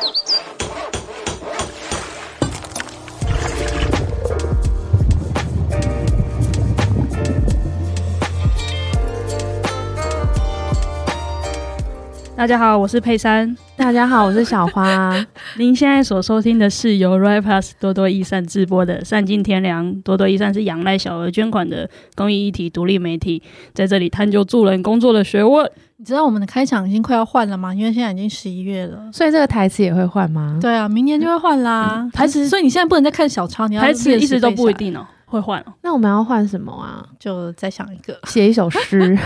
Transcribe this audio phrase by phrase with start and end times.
[0.00, 0.37] Thank you.
[12.38, 13.52] 大家好，我是佩珊。
[13.76, 15.12] 大家好，我是小花。
[15.58, 19.84] 您现在所收听的是由 Right Plus 多多益善直播的《善尽天良》。
[20.04, 23.42] 多多益善是仰赖小额捐款的公益议题独立媒体，
[23.74, 25.68] 在这里探究助人工作的学问。
[25.96, 27.74] 你知道我们的开场已经快要换了吗？
[27.74, 30.60] 因为现在已经十一月了，所以这个台词也会换吗？
[30.62, 31.94] 对啊，明年就会换啦。
[31.96, 35.74] 嗯、台词，所以你现在不能再看小抄，你要台词一直都不一定哦，会换哦。
[35.82, 37.04] 那我们要换什么啊？
[37.18, 39.18] 就再想一个，写一首诗。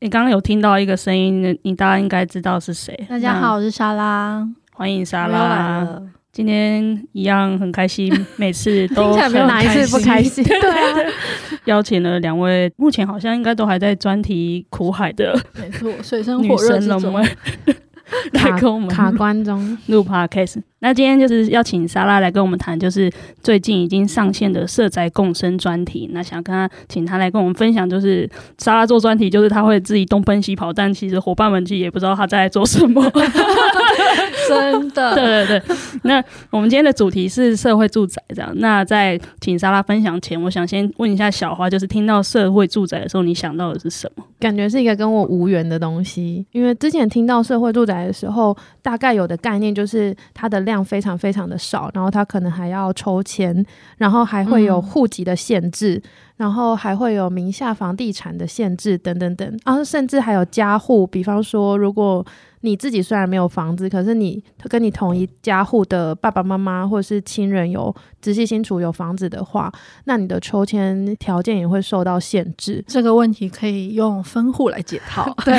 [0.00, 2.94] 你刚刚有听到一个声音，你大家应该知道是谁？
[3.08, 6.02] 大家好，我是莎拉，欢迎莎拉。
[6.32, 10.44] 今天一样很开心，每次都 很没有哪一次不开心。
[10.44, 11.12] 对啊，
[11.64, 17.14] 邀请了两位，目前好像应该都还在专题苦海的，没错，水深火热之中。
[18.32, 20.62] 来跟我们卡关中录 podcast。
[20.80, 23.10] 那今天就是要请莎拉来跟我们谈，就是
[23.42, 26.10] 最近已经上线的社宅共生专题。
[26.12, 28.28] 那想跟他请他来跟我们分享，就是
[28.58, 33.02] 莎拉做专题，就是他会自己东奔西跑，但其实伙伴们其实也不知道他在做什么。
[34.48, 35.76] 真的，对对对。
[36.04, 38.52] 那我们今天的主题是社会住宅，这样。
[38.56, 44.24] 那在请莎拉分享前，我想先问一下小花，就是听到社会住宅的时候，你想到的是什么？
[44.38, 53.64] 感觉是一个跟我无缘的东西，因为之前听到社会住宅的时候，大概有的概念就是它的量非常非常的少，然后他可能还要抽签，
[53.96, 56.02] 然后还会有户籍的限制。
[56.04, 62.22] 嗯然后还会有名下房地产的限制等等等，然后甚至还有家户，比方说，如果
[62.60, 69.72] 你自己虽然没有房子，可是你跟你同一家户的爸爸妈妈或者是亲人有直系亲属有房子的话，
[70.04, 72.84] 那你的抽签条件也会受到限制。
[72.86, 75.34] 这个问题可以用分户来解套。
[75.42, 75.58] 对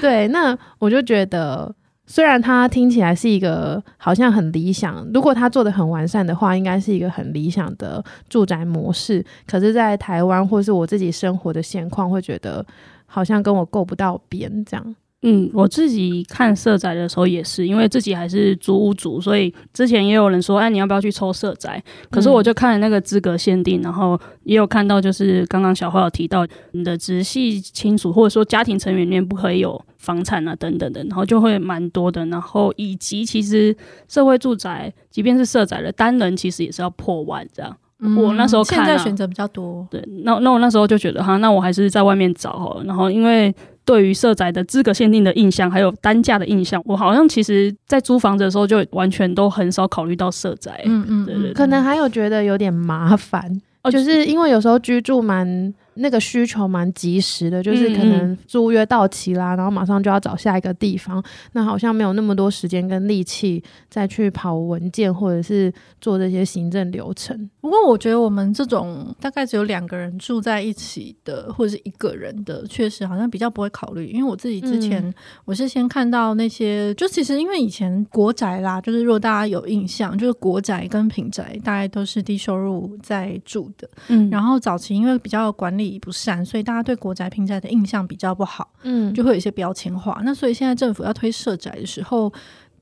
[0.00, 1.74] 对，那我就觉得。
[2.06, 9.24] 虽然它听起来是一个好像很理想，如果它做的很完善的话，应该是一个很理想的住宅模式。
[9.46, 12.64] 可是，在台湾或是我自己生活的现况，会觉得
[13.06, 14.96] 好像跟我够不到边这样。
[15.22, 21.82] 嗯，我自己看社宅的时候也是，因为自己还是租屋主，所以之前也有人说，哎，你要不要去抽社宅？
[22.10, 32.24] 可是我就看了那个资格限定，然后也有看到，就是刚刚小花有提到，你的直系亲属或者说家庭成员里面不可以有房产啊，等等的，然后就会蛮多的。
[32.26, 33.74] 然后以及其实
[34.06, 37.76] 社会住宅，即便是社宅的单人，其实也是要破万这样。
[38.00, 42.84] 嗯、我那时候看、啊、现在选择比较多，对，那那我那时候就觉得哈，那我还是在外面找好了。
[42.84, 43.52] 然后因为。
[43.86, 50.82] 对于社宅的资格限定的印象，还有单价的印象，我好像其实，在租房子的时候就完全都很少考虑到社宅。
[50.84, 53.50] 嗯嗯，对对对，可能还有觉得有点麻烦，
[53.82, 55.72] 哦，就是因为有时候居住蛮。
[55.96, 67.48] 那个需求蛮及时的，就是可能租约到期啦，然后马上就要找下一个地方，那好像没有那么多时间跟力气再去跑文件或者是做这些行政流程。
[67.60, 74.06] 不过我觉得我们这种大概只有两个人住在一起的，或者是一个人的，确实好像比较不会考虑。
[74.08, 75.12] 因为我自己之前
[75.46, 85.85] 我是先看到那些，嗯、就其实因为以前国宅啦，就是如果大家有印象，就是国宅跟平宅大概都是低收入在住的，嗯，然后早期因为比较管理。
[86.00, 90.20] 不善，所以大家对国宅、平宅的印象比较不好，嗯，就会有一些标签化。
[90.24, 92.32] 那所以现在政府要推社宅的时候，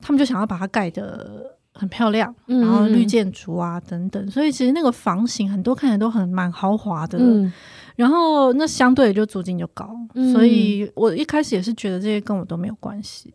[0.01, 4.31] 他们就想要把它盖得很漂亮，嗯、然后绿建筑啊等等。
[4.31, 7.51] 所以其实那个房型很多看起来都很蛮豪华的，嗯、
[7.95, 9.95] 然后那相对就租金就高。
[10.13, 13.33] 嗯、所以我一开始也是觉得这些跟我都没有关系。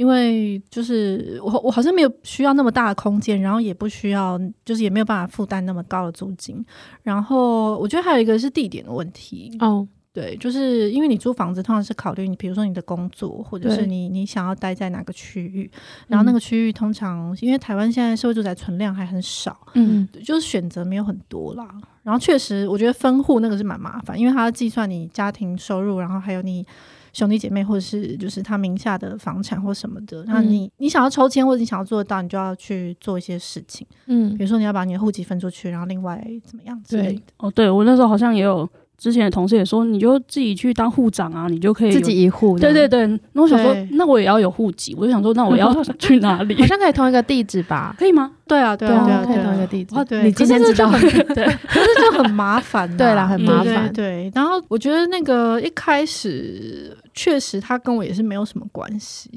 [0.00, 6.64] 因为就是我我好像没有需要那么大的空间，然后也不需要，就是也没有办法负担那么高的租金。
[7.02, 15.70] 然后我觉得还有一个是地点的问题哦，对，就是因为你租房子通常是考虑你，比如说你的工作，或者是你你想要待在哪个区域，
[16.08, 21.68] 然后那个区域通常因为台湾现在社会住宅存量还很少，嗯，就是选择没有很多啦。
[22.02, 26.66] 然后确实我觉得分户那个是蛮麻烦，因为它要计算你家庭收入，然后还有你。
[27.12, 33.86] 兄弟姐妹，或者是就是他名下的房产或什么的，那你、嗯、你想要抽签或者你想要做得到，你就要去做一些事情。
[34.06, 37.22] 嗯，比如说你要把你的户籍分出去，然后另外怎么样之类的。
[37.38, 38.68] 哦，对我那时候好像也有
[39.00, 42.58] 之前的同事也说，你就自己去当护长啊，你就可以自己一户。
[42.58, 46.54] 对对对，那我想说，那我也要有户籍，我就想说，那我要 去哪里？
[46.60, 47.94] 好像可以同一个地址吧？
[47.98, 48.30] 可以吗？
[48.46, 49.94] 对啊，对啊，对啊，可以同一个地址。
[50.04, 50.90] 对，你今天知道，
[51.34, 52.94] 对，可是就很麻烦。
[52.98, 53.90] 对啦，很麻烦。
[53.90, 59.30] 对，然后我觉得那个一开始确实他跟我也是没有什么关系。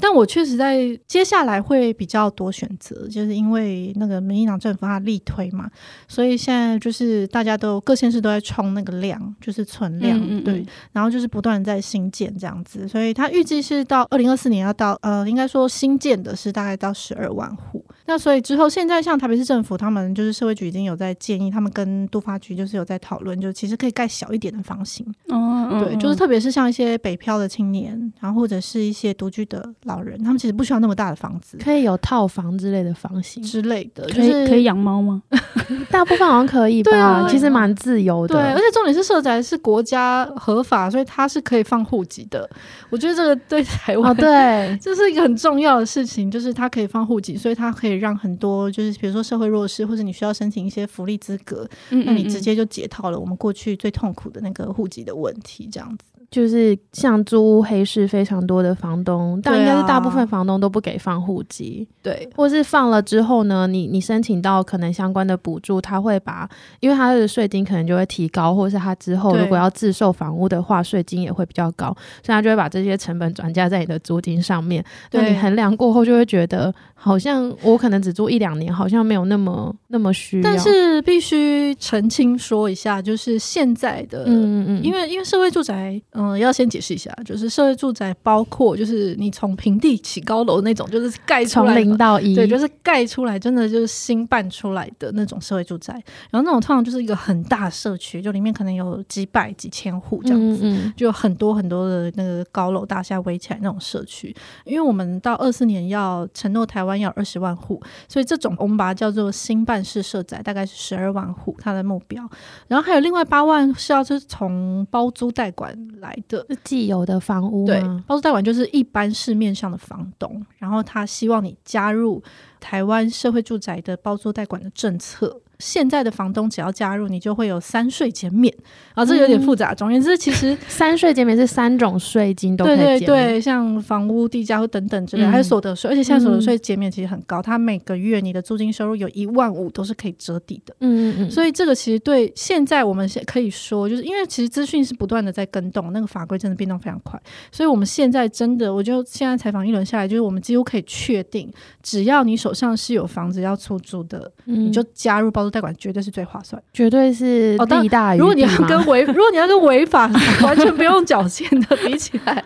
[0.00, 5.70] 但我确实在接下来会比较多选择，就是因为那个民进党政府它力推嘛，
[6.06, 17.84] 所以现在就是大家都各县市都在冲那个量，就是存量，嗯嗯嗯对，然后就是不断在新建这样子，所以它预计是到二零二四年要到呃，应该说新建的是大概到十二万户。
[18.06, 29.66] 那所以之后现在像台北市政府他们就是社会局已经有在建议，他们跟都发局就是有在讨论，就其实可以盖小一点的房型，哦，对，就是特别是像一些北漂的青年，然后或者是一些独居的。
[29.84, 35.22] 老人他们其实不需要那么大的房子，可以有套房之类的房型之类的，可以、就是、可以养猫吗？
[35.90, 38.34] 大部分好像可以吧，啊、其实蛮自由的。
[38.34, 42.48] 对，而且重点是社宅是国家合法，所以它是可以放户籍的。
[42.90, 56.04] 我觉得这个对台湾、哦、对，这是一个很重要的事情，就是它可以放户籍，所以它可以让很多就是比如说社会弱势或者你需要申请一些福利资格，嗯嗯嗯，那你直接就解套了我们过去最痛苦的那个户籍的问题，这样子。
[56.36, 66.46] 就是像租屋黑市非常多的房东，但应该是大部分房东都不给放户籍，对，或是放了之后呢，你你申请到可能相关的补助，他会把，
[66.80, 71.86] 因为他的税金可能就会提高，或者是他之后如果要自售房屋的话，税金也会比较高，
[72.22, 74.84] 所以他就会把这些成本转嫁在你的租金上面。
[75.10, 80.44] 对，那你衡量过后就会觉得，好像我可能只租一两年，好像没有那么那么需要。
[80.44, 85.86] 但是必须澄清说一下，就是现在的，嗯嗯嗯，因为因为社会住宅。
[86.12, 95.92] 嗯，要先解释一下，就是社会住宅包括就是你从平地起高楼那种，就是盖出来从零到一，对，就是盖出来，真的就是新办出来的那种社会住宅。
[96.30, 104.34] 然后那种通常就是一个很大社区，就里面可能有几百几千户这样子，嗯嗯，就有很多很多的那个高楼大厦围起来那种社区。
[104.64, 112.28] 因为我们到二四年要承诺台湾要二十万户，所以这种我们把它叫做新办式社宅，大概是十二万户，它的目标。
[112.68, 122.22] 然后还有另外八万是要就是从包租代管来的既有的房屋，对，包租代管就是一般市面上的房东，然后他希望你加入
[122.60, 125.40] 台湾社会住宅的包租代管的政策。
[125.58, 128.54] 现在的房东只要加入，你就会有三税减免
[128.94, 129.74] 啊，这有点复杂。
[129.74, 140.74] 总而言之，其实 三税减免是三种税金都可以减免，对对对，像房屋、地价或等等之类，还有所得税，而且现在所得税减免其实很高，它每个月你的租金收入有一万五都是可以折抵的。
[140.80, 147.20] 嗯嗯嗯，所以这个其实对现在我们可以说，就是因为其实资讯是不断的在跟动，那个法规真的变动非常快，
[147.50, 151.50] 所以我们现在真的，我就现在采访一轮下来，就是我们几乎可以确定，
[151.82, 155.50] 只要你手上是有房子要出租的，你就加入包租。
[155.50, 158.20] 代管绝对是最划算，绝对是利大于弊。
[158.20, 160.10] 如果你要跟违， 如果你要跟违法
[160.42, 162.42] 完全不用缴钱的比起来。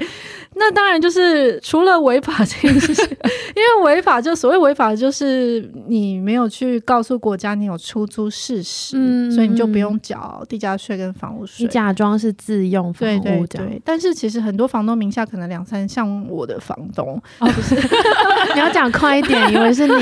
[0.57, 3.05] 那当然就是除了违法这件事情，
[3.55, 11.65] 因为违法就所谓违法就是你没有去告诉国家你有出租事实，嗯、所以你就不用缴地价税跟房屋税。
[11.65, 13.83] 你假装是自用房屋，对对对。
[13.85, 17.77] 但是其实很多房东名下可能两三，像我的房东哦，不是，
[18.55, 19.95] 你要讲快一点，以为是你。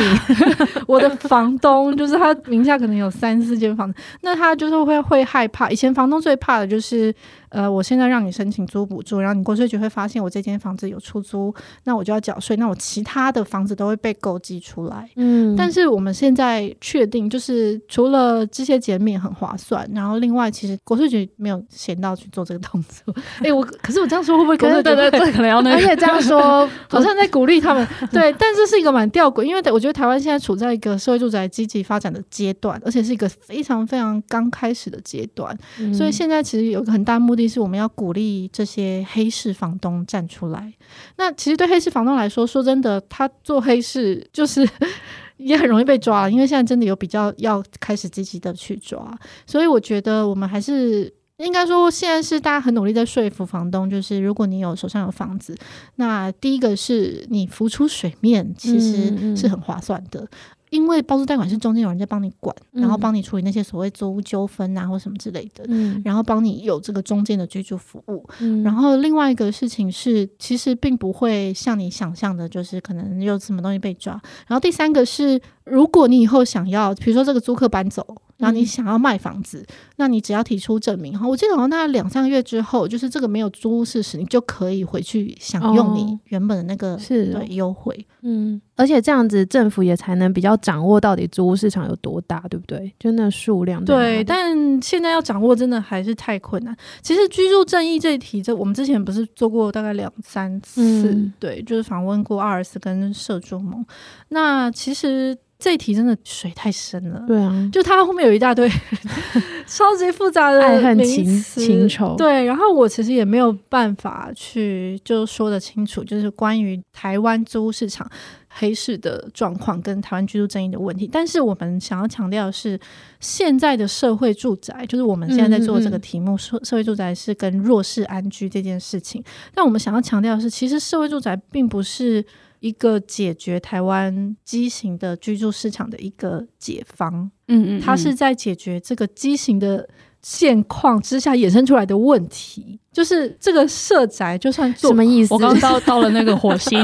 [0.89, 5.69] 我的房东就是他名下可能有三四间房子，那他就是会会害怕。
[5.69, 7.15] 以前房东最怕的就是。
[7.51, 11.55] 呃，我现在让你申请租补助，然后你国税局会发现我这间房子有出租，
[11.85, 15.09] 那我就要缴税，那我其他的房子都会被勾稽出来。
[15.17, 23.15] 嗯，但是我们现在确定，就是除了这些减免很划算，然后另外其实国税局没有闲到去做这个动作。
[23.39, 24.83] 哎、欸，我可是我这样说会不会国税局？
[24.83, 25.77] 对对对，可能要 那个。
[25.77, 27.87] 而且这样说 好像在鼓励他们。
[28.13, 37.43] 对，但这是一个蛮吊诡，因为我觉得台湾现在处在一个社会住宅积极发展的阶段，而且是一个非常非常刚开始的阶段，嗯、所以现在其实有个很大目的。
[37.43, 40.75] 目的是我们要鼓励这些黑市房东站出来。
[41.17, 44.69] 那其实对黑市房东来说，说真的，他做黑市就是
[45.39, 49.17] 也很容易被抓，因为现在真的有比较要开始积极的去抓。
[49.47, 55.57] 所以我觉得我们还是应该说，现在是大家很努力在说服房东，就是如果你有手上有房子，
[55.95, 60.21] 那第一个是你浮出水面，其实是很划算的。
[60.23, 60.29] 嗯嗯
[60.71, 68.25] 因为包租代管是中间有人在帮你管，嗯、然后帮你处理那些所谓租屋纠纷啊或什么之类的，嗯、然后帮你有这个中间的居住服务。
[68.41, 74.13] 嗯、然后另外一个事情是，其实并不会像你想象的，就是可能有什么东西被抓。
[74.47, 78.07] 然后第三个是，如果你以后想要，比如说这个租客搬走。
[78.39, 88.07] 然后你想要卖房子，嗯、那你只要提出证明哈，我记得好像大概两三个月之后，就是这个没有租屋事实，你就可以回去享用你原本的那个是对优惠。
[88.21, 92.95] 嗯，而且这样子政府也才能比较掌握到底租屋市场有多大，对不对？
[92.97, 93.85] 就那数量。
[93.85, 96.73] 对，但现在要掌握真的还是太困难。
[97.03, 103.85] 其实居住正义这一题，这我们之前不是做过大概两三次，嗯、对，就是访问过阿尔斯跟社住盟。
[104.29, 105.37] 那其实。
[105.59, 107.25] 这一题真的水太深了。
[107.27, 108.71] 对啊，就它后面有一大堆
[109.67, 112.15] 超级复杂的爱恨情情仇。
[112.17, 118.09] 对，然后我其实也没有办法去就说得清楚，就是关于台湾租屋市场
[118.49, 121.11] 黑市的状况跟台湾居住正义的问题。
[121.13, 122.79] 但是我们想要强调的是，
[123.19, 129.23] 现在的社会住宅，就是我们现在在做这个题目，社、嗯嗯、社会住宅是跟弱势安居这件事情。
[129.53, 132.25] 但我们想要强调的是，其实社会住宅并不是。
[132.61, 139.89] 一个解决台湾畸形的居住市场的一个解方，嗯，嗯嗯，它是在解决这个畸形的
[140.23, 142.79] 现况之下衍生出来的问题。
[142.93, 145.33] 就是这个社宅，就算做什么意思？
[145.33, 146.77] 我刚到 到了那个火星，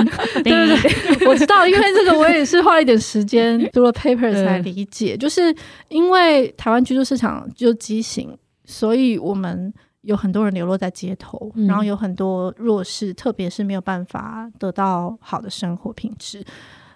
[0.43, 0.77] 对对
[1.19, 5.17] 对，我知道，因为这个我也是花了一点时间读了 paper 才理解。
[5.17, 5.55] 就是
[5.89, 9.73] 因为台湾居住市场就畸形，所以我们。
[10.05, 16.45] 有很多人流落在街头，嗯、然后有很多弱势，特别是没有办法得到好的生活品质。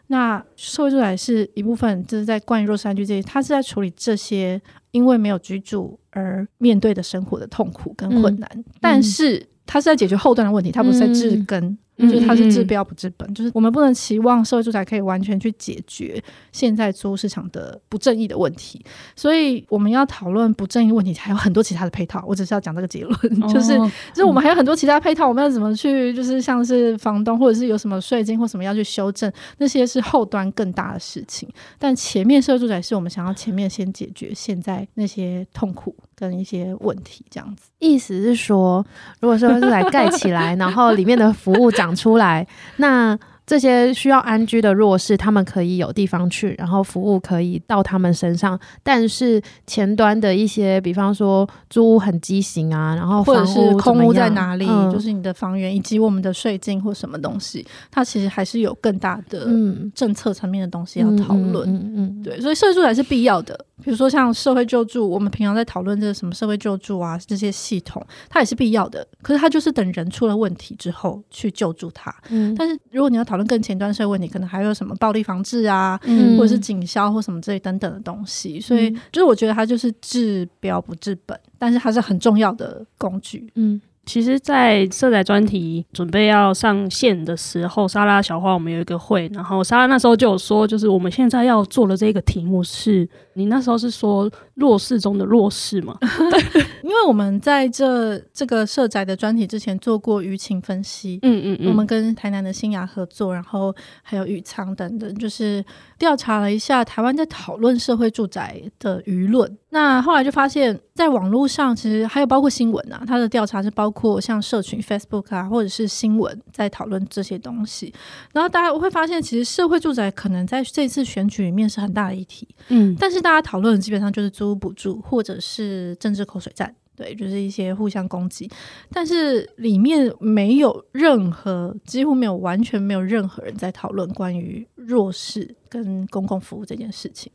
[0.09, 4.61] 那社会住宅是一部分，就是在关于弱势安居这些，他是在处理这些
[4.91, 11.63] 因为没有居住而面对的生活的痛苦跟困难，嗯、但是他是在解决后端的问题，他不是在治根。
[11.65, 18.85] 嗯就是它是治标不治本，嗯嗯嗯，就是我们不能期望社会住宅可以完全去解决现在租屋市场的不正义的问题，
[19.17, 22.25] 所以我们要讨论不正义问题，还有很多其他的配套。
[22.27, 23.77] 我只是要讲这个结论， 哦、就是
[24.13, 31.49] 就是我们还有很多其他配套，我们要怎么去，就是像是房东或者是有什么税金或什么要去修正，那些是后端更大的事情。
[31.79, 37.65] 但前面社会住宅是我们想要前面先解决现在那些痛苦跟一些问题，这样子。
[37.79, 38.85] 意思是说，
[39.21, 41.95] 如果社会住宅盖起来， 然后里面的服务长。
[41.95, 42.47] 出来，
[42.77, 48.61] 那这些需要安居的弱势，他们可以有地方去，然后服务可以到他们身上。
[48.83, 59.49] 但是前端的一些，比方说租屋很畸形啊，然后或者是空屋在哪里，嗯、就是你的房源以及我们的税金或什么东西，它其实还是有更大的
[59.95, 61.67] 政策层面的东西要讨论。
[61.67, 63.59] 嗯嗯，对，所以社会住宅是必要的。
[63.83, 69.07] 比如说像社会救助，我们平常在讨论这个什么社会救助啊，这些系统，它也是必要的。
[69.23, 72.15] 可是它就是等人出了问题之后去救助他。
[72.29, 78.61] 嗯，但是如果你要讨论更前端社会问题，可能还有什么暴力防治啊，嗯、或者是警消或什么这类等等的东西。
[78.61, 83.51] 所以就是我觉得它就是治标不治本，但是它是很重要的工具。
[83.55, 83.81] 嗯。
[84.09, 95.95] 其实，在社宅专题准备要上线的时候，莎拉小花我们有一个会，然后莎拉那时候就有说，就是我们现在要做的这个题目是，你那时候是说弱势中的弱势吗？
[96.01, 105.63] 对， 因为我们在这这个社宅的专题之前做过舆情分析，嗯嗯嗯，我们跟台南的新雅合作，然后还有宇仓等等，就是
[105.99, 109.59] 调查了一下台湾在讨论社会住宅的舆论。
[109.71, 117.93] 那后来就发现，在网络上其实还有包括新闻啊，他的调查是包括像社群 Facebook 啊，或者是新闻在讨论这些东西。
[118.33, 126.75] 然后大家会发现，其实社会住宅可能在这次选举里面是很大的议题，嗯，但是大家讨论的基本上就是租屋补助或者是政治口水战。
[126.99, 128.51] 对，就是一些互相攻击，
[128.91, 137.31] 但是里面没有任何，几乎没有，完全没有任何人在讨论关于弱势跟公共服务这件事情。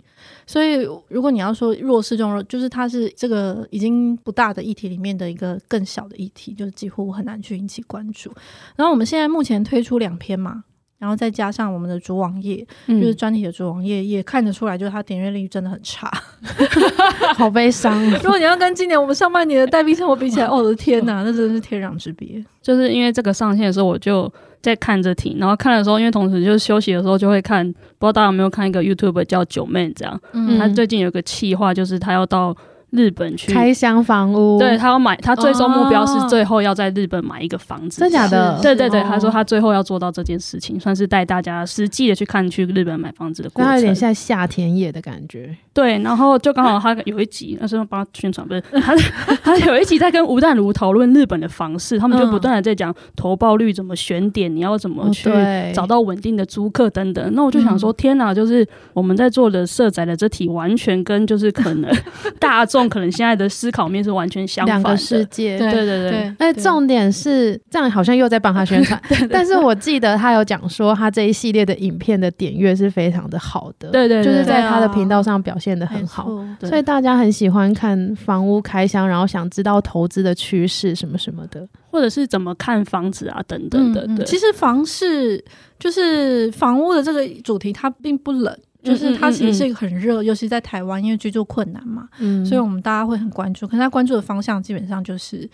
[0.46, 8.30] 所以，如果你要说弱势这种，就是它是这个已经不大的议题里面的一个更小的议题，就是几乎很难去引起关注。
[8.76, 10.66] 然后我们现在目前推出两篇嘛。
[11.04, 16.10] 然后再加上我们的主网页，嗯、就是专题的主网页，也看得出来，就是它点阅率真的很差
[17.36, 18.02] 好悲伤。
[18.22, 22.42] 如果你要跟今年我们上半年的代币生活比起来，哦，我的天哪，那真的是天壤之别。
[22.62, 24.32] 就是因为这个上线的时候，我就
[24.62, 27.70] 在看着听，然后看的时候，因为同时就是休息的时候就会看，
[28.00, 32.56] 不知道大家有没有看一个 YouTube 叫九妹这样，嗯、他最近有个企划，就是他要到。
[32.94, 38.00] 日本去开箱房屋，对，他要买，他最终目标是最后要在日本买一个房子。
[38.00, 38.60] 真假的？
[38.62, 43.68] 对对对，他说他最后要做到这件事情，算是带大家实际的去看去日本买房子的过程。
[43.68, 45.58] 他有点像夏田野的感觉。
[45.74, 48.96] 对，然后就刚好他有一集，那时候帮他宣传，不是 他，
[49.44, 55.30] 他有一集在跟吴淡如讨论日本的房市，他们就不断的在讲投报率怎么选点，你要怎么去
[55.74, 57.34] 找到稳定的租客等等。
[57.34, 61.92] 那我就想说，天哪，就是我们在做的社宅的这题，完全跟就是可能
[62.40, 62.88] 大众。
[62.88, 65.58] 可能现在的思考面是完全相反的，两个世界。
[65.58, 66.36] 对对对对。
[66.38, 69.02] 哎，重点是这样，好像又在帮他宣传。
[69.32, 73.90] 但是我记得他有讲说，他这一系列的影片的点阅是非常的好的。
[73.90, 76.30] 对对，就是在他的频道上表现得很好，
[76.62, 84.06] 所以大家很喜欢看房屋开箱，然后想知道投资的趋势什么什么的，或者是怎么看房子啊等等的。
[84.16, 85.44] 对，其实房市
[85.80, 88.58] 就是房屋的这个主题，它并不冷。
[88.84, 93.66] 就是它其实是一个很热，嗯嗯嗯，尤其在台湾，因为居住困难嘛，嗯，所以我们大家会很关注。
[93.66, 95.50] 可是他关注的方向基本上就是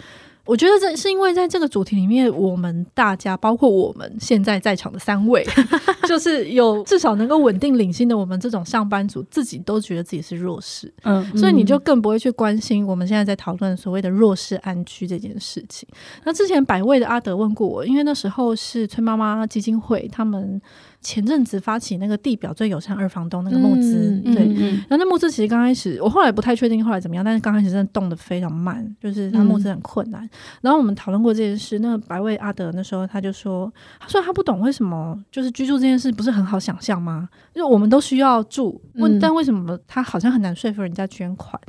[0.46, 5.46] 我觉得这是因为在这个主题里面，我们大家包括我们现在在场的三位，
[6.08, 15.88] 就是有至少能够稳定领薪的，我们这种上班族自己都觉得自己是弱势，嗯，所以你就更不会去关心我们现在在讨论所谓的弱势安居这件事情。
[16.24, 20.60] 那之前百位的阿德问过我，因为那时候是崔妈妈基金会他们。
[21.02, 24.46] 前阵子发起那个地表最友善二房东那个募资，嗯、对，
[24.90, 30.24] 然后那募资其实刚开始，我后来不太确定后来怎么样，但是刚开始真的动得非常慢，就是他募资很困难。
[30.26, 30.30] 嗯、
[30.62, 37.30] 然后我们讨论过这件事，那个白味阿德那时候他就说，他说他不懂为什么就是居住这件事不是很好想象吗？
[37.54, 41.60] 因为我们都需要住，问、嗯、但为什么他好像很难说服人家捐款？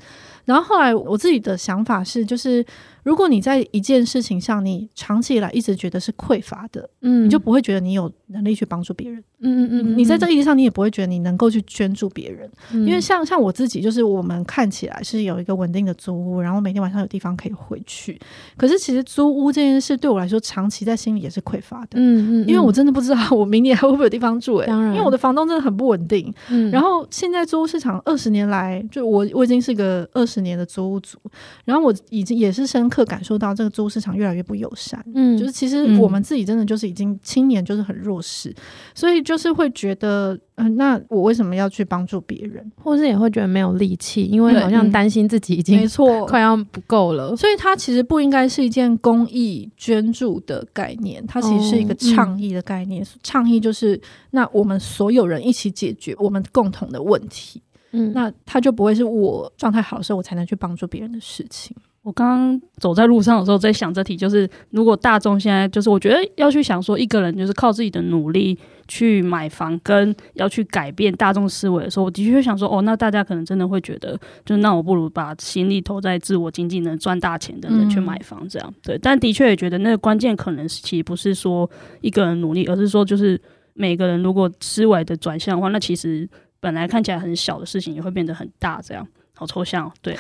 [0.44, 2.64] 然后后来我自己的想法是，就是。
[3.02, 18.20] 如果你在一件事情上，你长期以来一直觉得是匮乏的，嗯，你就不会觉得你有能力去帮助别人，嗯嗯嗯，你在这个意义上，你也不会觉得你能够去捐助别人，嗯、因为像像我自己，就是我们看起来是有一个稳定的租屋，然后每天晚上有地方可以回去，
[18.56, 31.18] 可是其实租屋这件事对我来说，长期在心里也是匮乏的，嗯嗯，因为我真的不知道我明年还会不会有地方住、欸，诶，当然，因为我的房东真的很不稳定，嗯，然后现在租屋市场二十年来，就我我已经是个二十年的租屋族，
[31.64, 38.54] 然后我已经也是深刻感受到这个租屋市场越来越不友善，嗯，就是其实我们自己真的就是已经青年就是很弱势，
[38.94, 54.00] 所以就是会觉得，嗯、呃，那我为什么要去帮助别人，或是也会觉得没有力气，因为好像担心自己已经没错 快要不够了，所以它其实不应该是一件公益捐助的概念，它其实是一个倡议的概念，哦嗯、倡议就是
[54.32, 61.76] 那我们所有人一起解决我们共同的问题，嗯，那他就不会是我状态好的时候我才能去帮助别人的事情。
[62.02, 78.96] 我刚刚走在路上的时候，在想这题，就是如果大众现在就是，我觉得要去想说，一个人就是靠自己的努力去买房，跟要去改变大众思维的时候，我的确想说，哦，那大家可能真的会觉得，就那我不如把心力投在自我经济能赚大钱的人去买房，这样、对。
[78.96, 83.38] 但的确也觉得那个关键可能其实不是说一个人努力，而是说就是
[83.74, 86.26] 每个人如果思维的转向的话，那其实
[86.60, 89.06] 本来看起来很小的事情也会变得很大，这样。
[89.40, 90.14] 好抽象，对。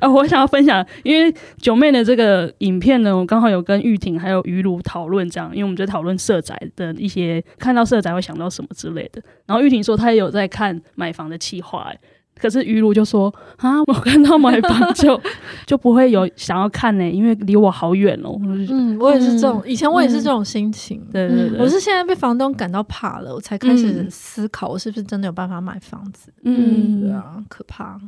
[0.00, 9.22] 啊， 我想要分享，因为九妹的这个影片呢，我刚好有跟玉婷还有于如讨论这样，因为我们在讨论社宅的一些，看到社宅会想到什么之类的。
[9.46, 11.92] 然后玉婷说她也有在看买房的企划、
[12.38, 15.20] 可是于如就说啊， 我看到买房就
[15.66, 18.36] 就不会有想要看呢、欸，因为离我好远哦。
[18.70, 21.00] 嗯，我也是这种，以前我也是这种心情。
[21.00, 26.32] 嗯、对对对，我是现在被房东感到怕了，我才开始思考，我是不是真的有办法买房子？
[26.42, 27.98] 嗯，对啊，可怕。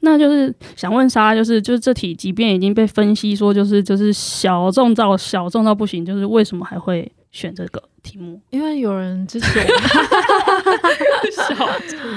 [0.00, 7.82] 那就是想问莎，就是就是这题，即便已经被分析说就是就是小众到小众到不行，就是为什么还会选这个？
[8.02, 9.64] 题目， 因为有人支持我。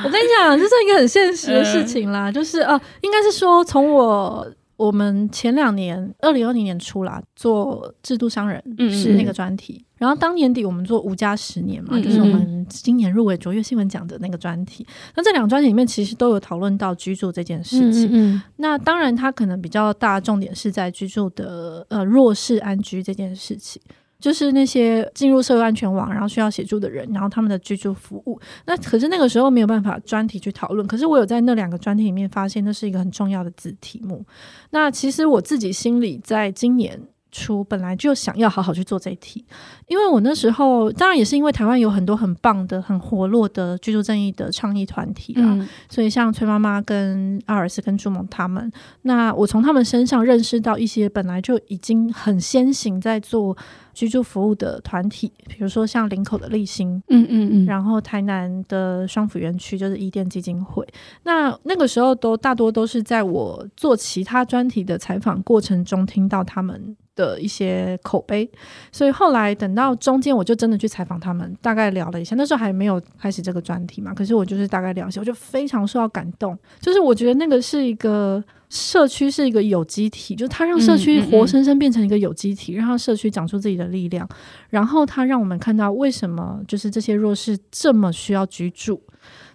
[0.05, 4.47] 我跟你讲，这是一个很现实的事情啦，就是呃，应该是说从我
[4.77, 14.85] 我们前两年，二零二零年初啦，做制度商人是那个专题，嗯嗯，然后当年底我们做无家十年嘛，嗯嗯，就是我们今年入围卓越新闻奖的那个专题。
[15.15, 18.41] 那这两个专题里面其实都有讨论到居住这件事情。
[18.57, 23.81] 那当然，它可能比较大重点是在居住的呃弱势安居这件事情。
[24.21, 28.39] 就是那些进入社会安全网，然后需要协助的人，然后他们的居住服务。
[28.65, 30.87] 那可是那个时候没有办法专题去讨论。
[30.87, 34.23] 可是我有在那两个专题里面发现，那是一个很重要的子题目。
[34.69, 36.97] 那其实我自己心里在今年
[37.31, 39.43] 初本来就想要好好去做这一题，
[39.87, 48.71] 因为我那时候当然也是因为台湾有很多很棒的、很活络的居住正义的倡议团体啦，嗯、所以像崔妈妈跟阿尔斯跟朱蒙他们，
[49.03, 53.57] 那我从他们身上认识到一些本来就已经很先行在做。
[53.93, 60.87] 居住服务的团体，比如说像林口的立新，嗯嗯嗯，然后台南的双府园区就是伊甸基金会。
[61.23, 68.49] 那那个时候都大多都是在我做其他专题的采访过程中听到他们的一些口碑，
[68.91, 72.35] 所以后来等到中间我就真的去采访他们，大概聊了一下。
[72.35, 78.43] 那时候还没有开始这个专题嘛，可是我就是大概聊一下，我就非常受到感动，就是我觉得那个是一个。
[78.73, 84.25] 社区是一个有机体，就是它让社区活生生变成一个有机体，嗯嗯嗯，让社区长出自己的力量，
[84.69, 89.01] 然后它让我们看到为什么就是这些弱势这么需要居住。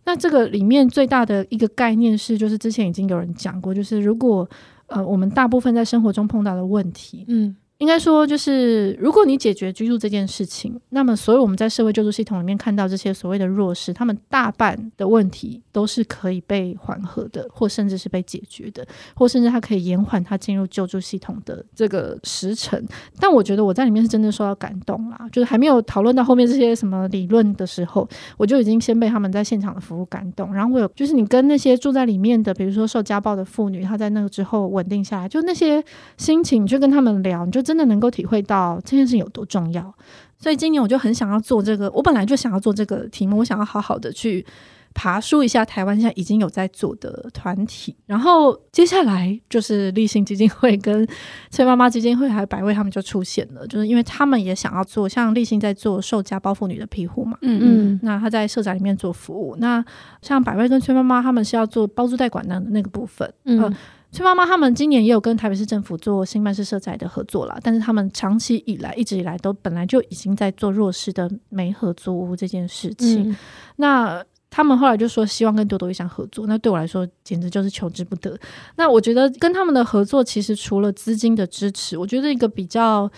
[0.05, 4.47] 那这个里面最大的一个概念是，就是之前已经有人讲过，就是如果
[4.88, 22.83] 呃我们大部分在生活中碰到的问题，嗯，应该说，就是如果你解决居住这件事情，那么所有我们在社会救助系统里面看到这些所谓的弱势，他们大半的问题都是可以被缓和的，或甚至是被解决的，或甚至他可以延缓他进入救助系统的这个时程。
[23.21, 28.09] 但我觉得我在里面是真的受到感动啦，就是还没有讨论到后面这些什么理论的时候，
[28.39, 30.55] 我就已经先被他们在现场的服务感动。
[30.55, 35.85] 然后我有，就是你跟那些住在里面的，比如说受家暴的妇女，她在那个之后稳定下来，就那些
[36.17, 37.65] 心情，你就跟他们聊，你就。
[37.66, 39.92] 真的能够体会到这件事情有多重要，
[40.38, 41.90] 所以今年我就很想要做这个。
[41.90, 44.46] 我本来就想要做这个题目，我想要好好的去
[44.94, 47.96] 爬梳一下台湾现在已经有在做的团体。
[48.07, 51.07] 然后接下来就是立信基金会跟
[51.50, 59.57] 崔妈妈基金会还有百位他们就出现了，就是因为他们也想要做，像立信在做受家暴妇女的庇护嘛，嗯嗯，那他在社宅里面做服务。
[59.59, 59.85] 那
[60.22, 63.61] 像百位跟崔妈妈他们是要做包租代管的那个部分，嗯。
[63.61, 63.76] 呃
[64.16, 73.29] 崔妈妈他们今年也有跟台北市政府做新办事社宅的合作啦，但是他们长期以来一直以来都本来就已经在做弱势的媒合租屋这件事情。
[73.29, 73.37] 嗯、
[73.76, 78.35] 那他们后来就说希望跟多多一想合作，那对我来说简直就是求之不得。
[78.76, 83.11] 那我觉得跟他们的合作其实除了资金的支持，我觉得一个比较。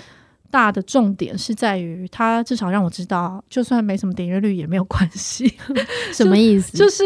[0.51, 5.53] 大的重点是在于，他至少让我知道，就算没什么点阅率也没有关系。
[6.13, 6.77] 什么意思？
[6.77, 7.05] 就是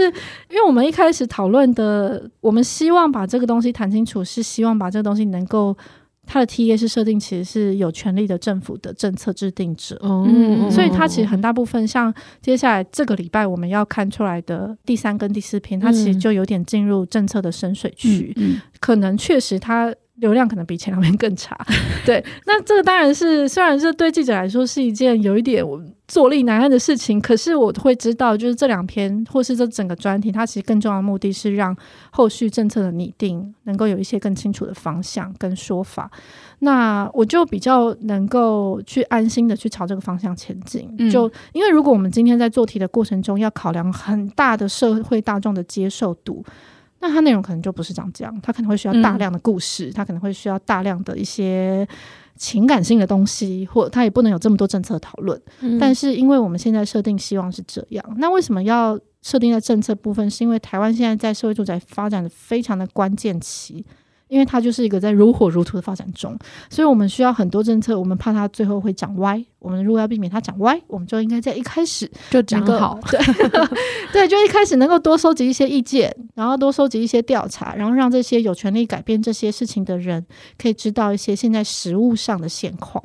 [0.48, 5.76] 因为我们一开始讨论的，我们希望把这个东西谈清楚，是希望把这个东西能够，
[6.24, 9.98] 它的 TA 是设定，其实是有权利的政府的政策制定者。
[10.02, 18.33] 嗯，所以它其实很大部分，像接下来这个礼拜我们要看出来的第三跟第四篇，它其实就有点进入政策的深水区。
[18.37, 19.92] 嗯，可能确实它。
[20.22, 21.58] 流量可能比前两篇更差，
[22.06, 25.64] 对，那这个当然是，虽然这对记者来说是一件有一点
[26.06, 31.76] 坐立难安的事情，可是我会知道，就是这两篇或是这整个专题，它其实更重要的目的是让
[32.11, 36.08] 后续政策的拟定能够有一些更清楚的方向跟说法，
[36.61, 40.88] 那我就比较能够去安心的去朝这个方向前进。
[40.98, 46.44] 嗯、就因为如果我们今天在做题的过程中要考量很大的社会大众的接受度。
[47.03, 51.87] 那它内容可能就不是长这样，它可能会需要大量的故事，嗯、它可能会需要大量的一些
[52.37, 55.38] 情感性的东西，或它也不能有这么多政策讨论。
[55.61, 60.31] 嗯、但是因为我们现在设定希望是这样，那为什么要设定在政策部分？
[60.31, 63.85] 是因为台湾现在在社会住宅发展的非常的关键期。
[64.33, 66.35] 因为它就是一个在如火如荼的发展中，
[66.71, 67.99] 所以我们需要很多政策。
[67.99, 72.99] 我们怕它最后会长歪，我们如果要避免它长歪，我们就应该在一开始就讲好。
[73.11, 73.21] 对
[74.11, 80.25] 对，就一开始能够多收集一些意见，然后多收集一些调查，然后让这些有权利改变这些事情的人
[80.57, 83.05] 可以知道一些现在实物上的现况。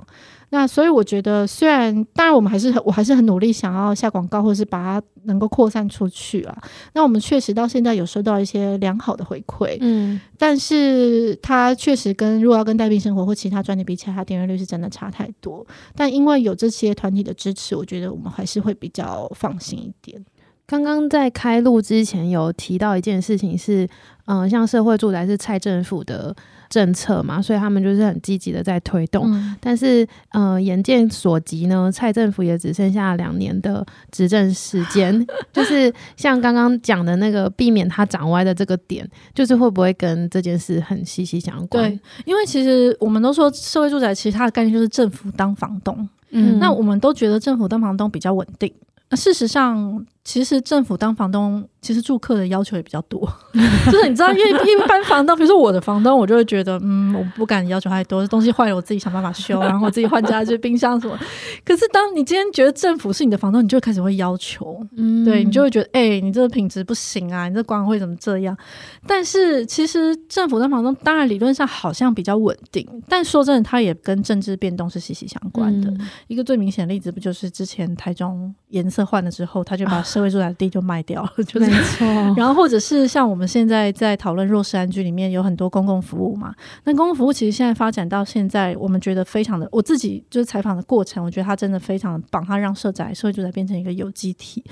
[0.50, 6.58] 那所以我觉得，虽然当然我们还是很，我还是很努力想要下广告，或者是把它能够扩散出去啊。
[6.94, 15.66] 那我们确实到现在有收到一些良好的回馈，嗯，但是它确实跟如果要跟带病生活或其他专题比起来，它点阅率是真的差太多。
[15.94, 20.24] 但因为有这些团体的支持，我觉得我们还是会比较放心一点。
[20.68, 23.86] 刚刚在开录之前有提到一件事情是，
[24.26, 26.36] 嗯、呃，像社会住宅是蔡政府的。
[26.70, 29.24] 政策嘛，所以他们就是很积极的在推动。
[29.32, 35.26] 嗯、但是，呃，眼见所及呢，蔡政府也只剩下两年的执政时间。
[35.54, 41.90] 就是像刚刚讲的那个避免它长歪的这个点，就是会不会跟这件事很息息相关？
[41.90, 46.06] 对，因为其实我们都说社会住宅，其实它的概念就是政府当房东。
[46.32, 48.70] 嗯，那我们都觉得政府当房东比较稳定。
[49.10, 51.66] 那事实上，其实政府当房东。
[51.80, 53.22] 其实住客的要求也比较多，
[53.90, 61.18] 就是你知道，因为一般房东，比如说我的房东，我就会觉得，嗯，我不敢要求太多，东西坏了我自己想办法修，然后我自己换家具、冰箱什么。
[61.64, 68.58] 可是当你今天觉得政府是你的房东，你就开始会要求，嗯，对你就会觉得，哎、欸，你这个品质不行啊，你这管委会怎么这样？
[69.06, 75.90] 但是其实政府当房东，当然理论上好像比较稳定，但说真的，它也跟政治变动是息息相关的。
[75.92, 81.70] 嗯、一个最明显的例子，不就是之前台中颜色换了之后，他就把 社会住宅的地就卖掉了，啊、 就是。
[81.70, 86.52] 没错，然后或者是像我们现在在讨论弱势安居里面有很多公共服务嘛，
[86.86, 94.64] 那公共服务其实现在发展到现在，我们觉得非常的，我自己就是采访的过程，我觉得它真的非常的棒，它让社宅、社会住宅变成一个有机体，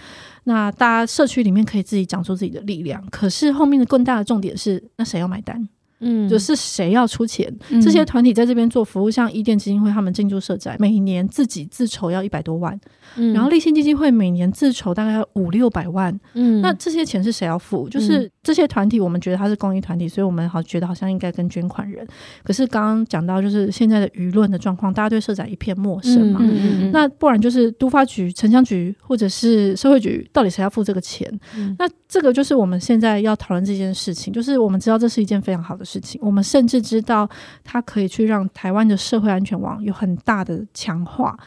[0.46, 3.04] 那大家社区里面可以自己长出自己的力量。
[3.12, 5.70] 可是后面的更大的重点是，那谁要买单？
[6.06, 7.54] 嗯，就是谁要出钱？
[7.70, 12.80] 嗯、这些团体在这边做服务，像伊甸基金会他们进驻社宅，每年自己自筹要一百多万。
[13.18, 17.90] 嗯，然后立信基金会每年自筹大概要五六百万，嗯，那这些钱是谁要付？
[17.90, 22.06] 就是这些团体，我们觉得它是公益团体，所以我们好觉得好像应该跟捐款人。
[22.44, 31.28] 可是刚刚讲到，就是现在的舆论的状况，大家对社宅一片陌生嘛，嗯嗯嗯，那不然就是都发局、城乡局或者是社会局，到底谁要付这个钱？
[31.56, 36.20] 嗯，那这个就是我们现在要讨论这件事情，就是我们知道这是一件非常好的事事情。
[36.22, 37.30] 我们甚至知道
[37.64, 41.38] 它可以去让台湾的社会安全网有很大的强化。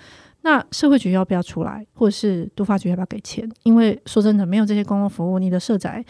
[0.43, 3.47] 那社会局要不要出来，或者是都发局要不要给钱？
[3.65, 6.03] 因为说真的，没有这些公共服务，你的社宅，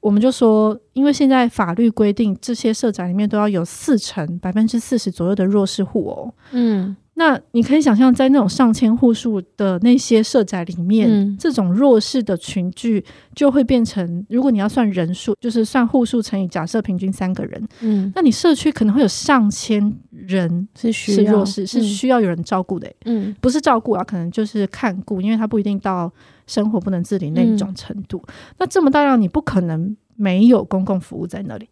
[0.00, 6.34] 我们就说，因为现在法律规定，这些社宅里面都要有四成百分之四十左右的弱势户哦。
[6.50, 6.96] 嗯。
[7.18, 13.04] 那你可以想象，在那种上千户数的那些社宅里面，嗯、这种弱势的群聚
[13.34, 26.08] 就会变成，如果你要算人数，就是算户数乘以假设平均三个人，嗯，那你社区可能会有上千人是是弱势，是需要有人照顾的、欸，嗯，不是照顾啊，可能就是看顾，因为他不一定到
[26.46, 28.22] 生活不能自理那一种程度。
[28.28, 31.68] 嗯、那这么大量，你不可能没有公共服务在那里，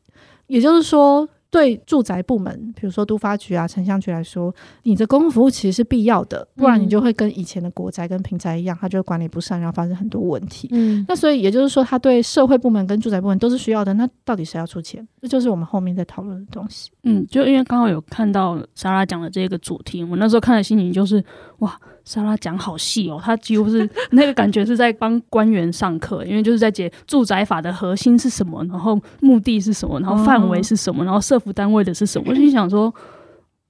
[0.48, 1.28] 也就是说。
[1.56, 10.68] 对住宅部门，比如说都发局啊、城乡局来说，你的公共服务其实是必要的，不然你就会跟以前的国宅跟平宅一样，它就会管理不善，然后发生很多问题。
[10.72, 13.94] 嗯，那所以也就是说，它对社会部门跟住宅部门都是需要的。
[13.94, 15.08] 那到底谁要出钱？
[15.22, 16.90] 这就是我们后面在讨论的东西。
[17.04, 21.24] 嗯，就因为刚好有看到莎拉讲的这个主题，我那时候看的心情就是
[21.60, 21.80] 哇。
[22.06, 32.94] 莎拉讲好细哦，他几乎是 那个感觉是在帮官员上课，因为就是在解住宅法的核心是什么，然后目的是什么，然后范围是什么，然后设服单位的是什么，我就想说。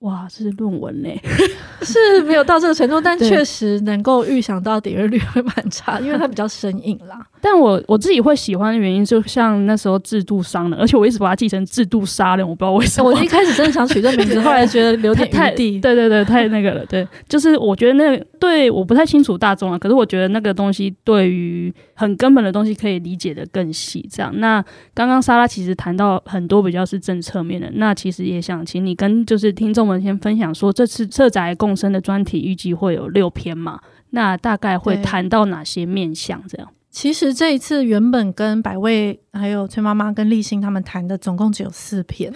[0.01, 1.18] 哇，这是论文嘞，
[1.81, 7.27] 是没有到这个程度，但确实能够预想到点阅率会蛮差，因为它比较生硬啦。
[7.40, 13.11] 但我我自己会喜欢的原因，就像那时候制度商人，而且我一直把它记成制度杀人，我不知道为什么。
[13.11, 15.81] 我一开始真的想取这名字， 后来觉得留点太地。
[15.81, 16.87] 对对对，太那个了。
[16.87, 24.09] 对，就是我觉得那对我不太清楚大众啊，可是我觉得那个东西对于很根本的东西可以理解的更细。
[24.11, 29.96] 这样，那刚刚莎拉其实谈到很多比较是政策面的，那其实也想请你跟就是听众们。
[30.07, 33.81] 先分享说，这次社宅共生的专题预计会有六篇嘛？
[34.11, 36.40] 那大概会谈到哪些面向？
[36.46, 42.32] 这样，其实这一次原本跟百味还有崔妈妈跟立新他们谈的总共只有四篇，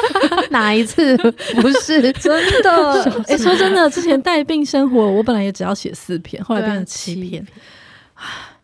[0.52, 1.16] 哪一次
[1.62, 2.30] 不是真
[2.62, 3.02] 的？
[3.26, 7.42] 哎、欸，说真的，之前带病生活，我本来也只要写四篇，后来变成七篇。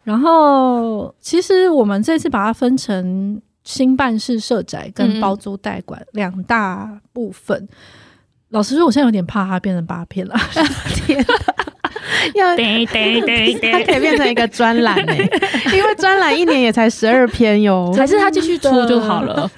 [0.04, 7.66] 然后，其实我们这次把它分成新办事社宅跟包租代管两大部分。
[8.50, 10.36] 老实说，我现在有点怕它变成八篇了。
[11.06, 11.24] 天
[12.34, 15.16] 要对对对 对，它可以变成一个专栏哎，
[15.74, 19.50] 因为专栏一年也才十二篇哟，还是他继续出就好了。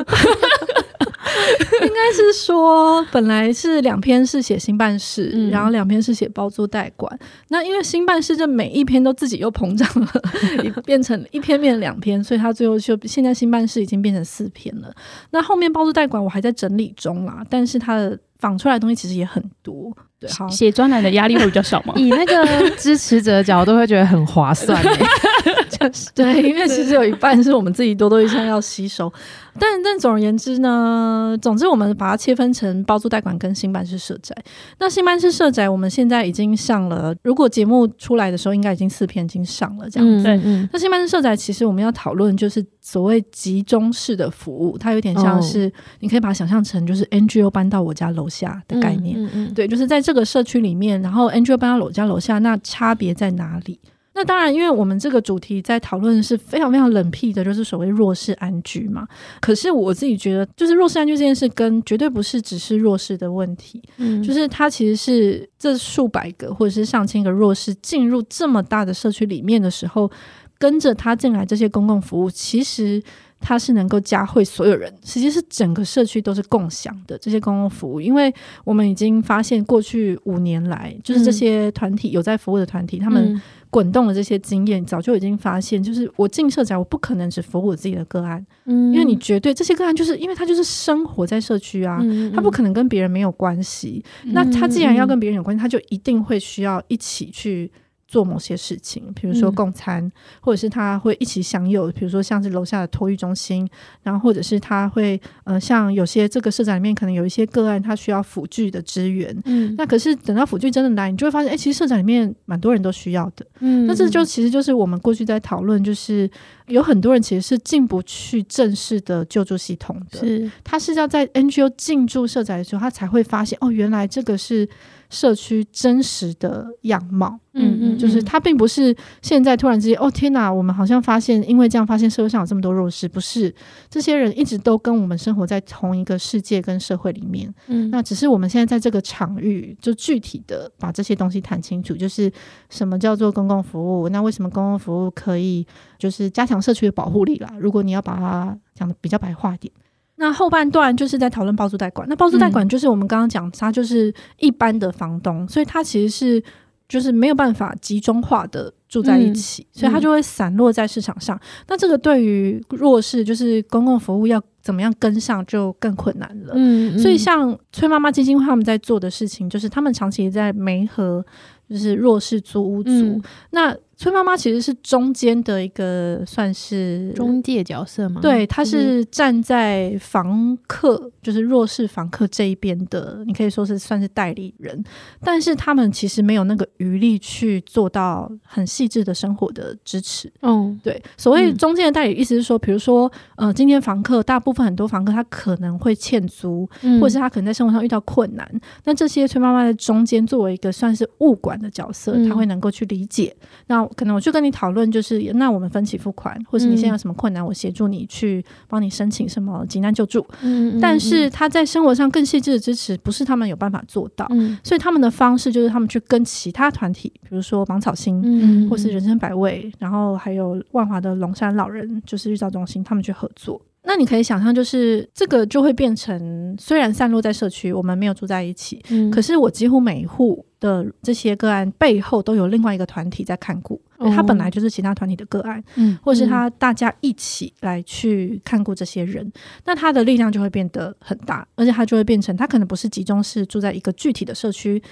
[1.82, 7.18] 应该是说，本来是两篇是写新办事，嗯、然后两篇是写包租代管。
[7.48, 10.12] 那因为新办事这每一篇都自己又膨胀了，
[10.84, 14.92] 变成一篇变两篇，所以他最后就现在新办事已经变成四篇了。
[15.30, 18.18] 那后面包租代管我还在整理中啦，但是他的。
[18.40, 21.94] 仿出来的东西其实也很多，对，写专栏的压力会比较小吗？
[21.96, 24.78] 以那个支持者的角度会觉得很划算，
[25.80, 29.10] 就是对，因为其实有一半是我们自己多多益善要吸收。
[29.58, 34.34] 但但总而言之呢，总之我们把它切分成包租代管跟新办式社宅。
[34.78, 40.28] 那新办式社宅我们现在已经上了，如果节目出来的时候，应该已经四篇已经上了这样子。
[40.28, 40.68] 嗯嗯。
[40.72, 49.18] 那新办式社宅其实我们要讨论就是所谓集中式的服务，它有点像是、哦、你可以把它想象成就是 NGO 搬到我家楼下的概念。
[49.54, 53.80] 对，就是在这个社区里面，然后 NGO 搬到我家楼下，那差别在哪里？
[54.20, 59.08] 那当然，因为我们这个主题在讨论是非常非常冷僻的，就是所谓弱势安居嘛。
[59.40, 70.10] 可是我自己觉得，就是弱势安居这件事，跟绝对不是只是弱势的问题，嗯，就是它其实是这数百个或者是上千个弱势进入这么大的社区里面的时候，
[70.58, 73.02] 跟着他进来这些公共服务，其实
[73.40, 78.00] 它是能够嘉惠所有人，实际是整个社区都是共享的这些公共服务。
[78.00, 78.32] 因为
[78.64, 83.42] 我们已经发现，过去五年来，就是这些团体有在服务的团体，他们、嗯。
[83.72, 97.70] 滚动的这些经验，早就已经发现，就是我进社宅，我不可能只服务我自己的个案，嗯，因为你绝对这些个案，就是因为他就是生活在社区啊，嗯，他不可能跟别人没有关系，嗯，那他既然要跟别人有关系，他就一定会需要一起去。
[98.10, 103.68] 做某些事情，比如说共餐，嗯、或者是他会一起享有，比如说像是楼下的托育中心，
[104.02, 116.28] 然后或者是他会呃，像有些这个社长里面可能有一些个案，他需要辅具的支援，嗯，那可是等到辅具真的来，你就会发现，哎、欸，其实社长里面蛮多人都需要的，嗯，那这就其实就是我们过去在讨论，就是
[116.66, 124.68] 有很多人其实是进不去正式的救助系统的，是，他是要在 NGO 进驻社宅的时候，他才会发现，哦，原来这个是。
[125.10, 133.52] 社区真实的样貌，嗯嗯，就是它并不是现在突然之间，哦天哪，我们好像发现，因为这样发现社会上有这么多弱势，不是
[133.90, 142.32] 这些人一直都跟我们生活在同一个世界跟社会里面，嗯，那只是我们现在在这个场域，就具体的把这些东西谈清楚，就是
[142.68, 145.66] 什么叫做公共服务，那为什么公共服务可以
[145.98, 147.52] 就是加强社区的保护力啦？
[147.58, 149.72] 如果你要把它讲的比较白话点。
[150.20, 152.06] 那后半段就是在讨论包租代管。
[152.06, 156.42] 那包租代管就是我们刚刚讲，它就是一般的房东，所以它其实是
[156.86, 161.40] 就是没有办法集中化的住在一起，所以它就会散落在市场上。
[161.68, 166.52] 那这个对于弱势，就是公共服务要怎么样跟上，就更困难了。
[166.54, 171.24] 嗯，所以像崔妈妈基金会他们在做的事情，就是他们长期在媒合，
[171.70, 173.22] 就是弱势租屋族。
[173.52, 178.18] 那崔妈妈其实是中间的一个算是中介角色嘛？
[178.22, 184.82] 对，她是站在房客，就是弱势房客这一边的，你可以说是算是代理人。
[185.22, 190.32] 但是他们其实没有那个余力去做到很细致的生活的支持。
[190.40, 191.02] 嗯，对。
[191.18, 196.66] 所谓中间的代理，意思是说，比如说，呃，今天房客大部分很多房客他可能会欠租，
[196.98, 198.50] 或者是他可能在生活上遇到困难，
[198.84, 203.36] 那这些崔妈妈在中间作为一个算是物管的角色，他会能够去理解。
[203.66, 210.26] 那可能我去跟你讨论，就是那我们分期付款，或是你现在有什么困难，我协助你去帮你申请什么急难救助。
[210.42, 214.26] 嗯，但是他在生活上更细致的支持，不是他们有办法做到。
[214.30, 223.60] 嗯，所以他们的方式就是他们去跟其他团体，比如说芒草心，嗯，或是人生百味，然后还有万华的龙山老人，就是日照中心，他们去合作。
[223.82, 239.32] 那你可以想象，就是这个就会变成，虽然散落在社区，我们没有住在一起，嗯，可是我几乎每一户的这些个案背后都有另外一个团体在看顾，他本来就是其他团体的个案，嗯，或是他大家一起来去看顾这些人，
[239.64, 244.82] 那他的力量就会变得很大，而且他就会变成，他可能不是集中是住在一个具体的社区。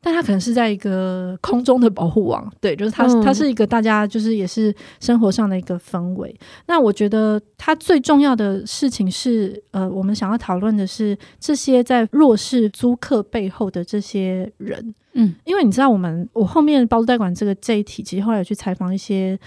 [0.00, 6.32] 但他可能是在一个空中的保护网，对，就是它，它是一个大家就是也是生活上的一个氛围。
[6.68, 19.38] 那我觉得他最重要的事情是，呃，我们想要讨论的是这些在弱势租客背后的这些人，嗯，因为你知道，我们我后面包租代管这个这一题，其实后来有去采访一些。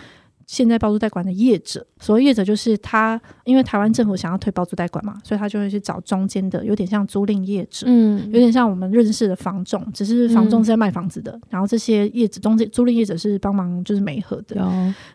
[0.47, 14.61] 现在包租代管的业者，所谓业者就是他，因为台湾政府想要推包租代管嘛，所以他就会去找中间的，有点像租赁业者，嗯，有点像我们认识的房仲，只是房仲是在卖房子的，嗯、然后这些业者中间租赁业者是帮忙就是媒合的。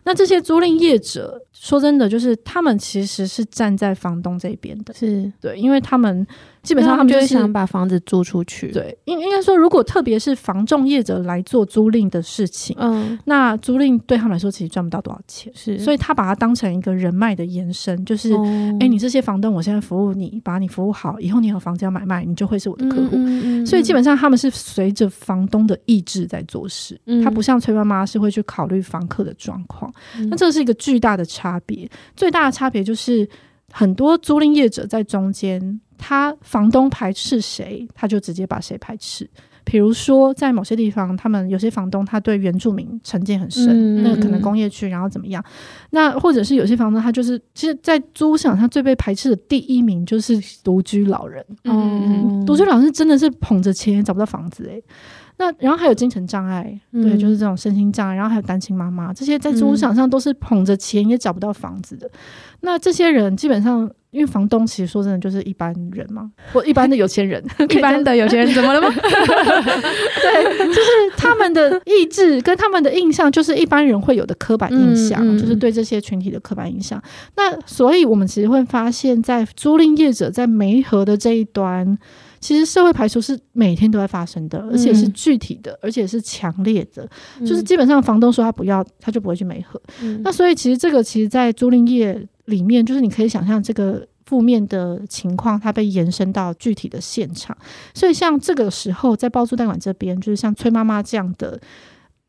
[0.05, 6.25] 那这些租赁业者，说真的，就是他们其实是站在房东这边的，是对，因为他们。
[6.63, 8.71] 基本上他们就是想把房子租出去。
[8.71, 23.15] 对，应应该说，如果特别是房仲业者来做租赁的事情，嗯，那租赁对他们来说其实赚不到多少钱，是，所以他把它当成一个人脉的延伸，就是，哎、哦欸，你这些房东，我现在服务你，把你服务好，以后你有房子要买卖，你就会是我的客户。
[23.15, 29.91] 嗯嗯嗯、所以基本上他们是随着房东的意志在做事，嗯、他不像崔妈妈是会去考虑房客的状况。
[30.17, 33.27] 嗯、那这是一个巨大的差别，最大的差别就是
[33.71, 35.79] 很多租赁业者在中间。
[35.97, 39.29] 他房东排斥谁，他就直接把谁排斥。
[39.69, 45.43] 比如说，在某些地方，他们有些房东他对原住民成见很深，嗯、那可能工业区，然后怎么样？
[45.89, 51.45] 那或者是有些房东，他就是其实，在租屋市场，上最被排斥的第一名就是独居老人。
[51.65, 54.83] 嗯，独居老人是真的是捧着钱也找不到房子诶、欸。
[55.39, 62.07] 那然后还有精神障碍，嗯、对，就是这种身心障碍，然后还有单亲妈妈，这些在租屋市场上都是捧着钱也找不到房子的。
[62.07, 62.11] 嗯、
[62.61, 63.91] 那这些人基本上。
[64.11, 68.89] 因为房东其实说真的就是一般人嘛，或一般的有钱人， 一般的有钱人怎么了吗？
[68.95, 77.01] 对，就是他们的意志跟他们的印象，就是一般人会有的刻板印象，嗯嗯、就是对这些群体的刻板印象。
[77.35, 81.97] 那所以我们其实会发现，在租赁业者在媒合的这一端，
[82.39, 87.07] 其实社会排除是每天都在发生的，而且是具体的，而且是强烈的。
[87.39, 89.79] 嗯、就是基本上房东说他不要，他就不会去媒合。
[90.01, 92.25] 嗯、那所以其实这个其实，在租赁业。
[92.47, 97.55] 里面就是你可以想象这个负面的情况，它被延伸到具体的现场。
[97.93, 101.57] 所以像这个时候，在包租代管这边，就是像崔妈妈这样的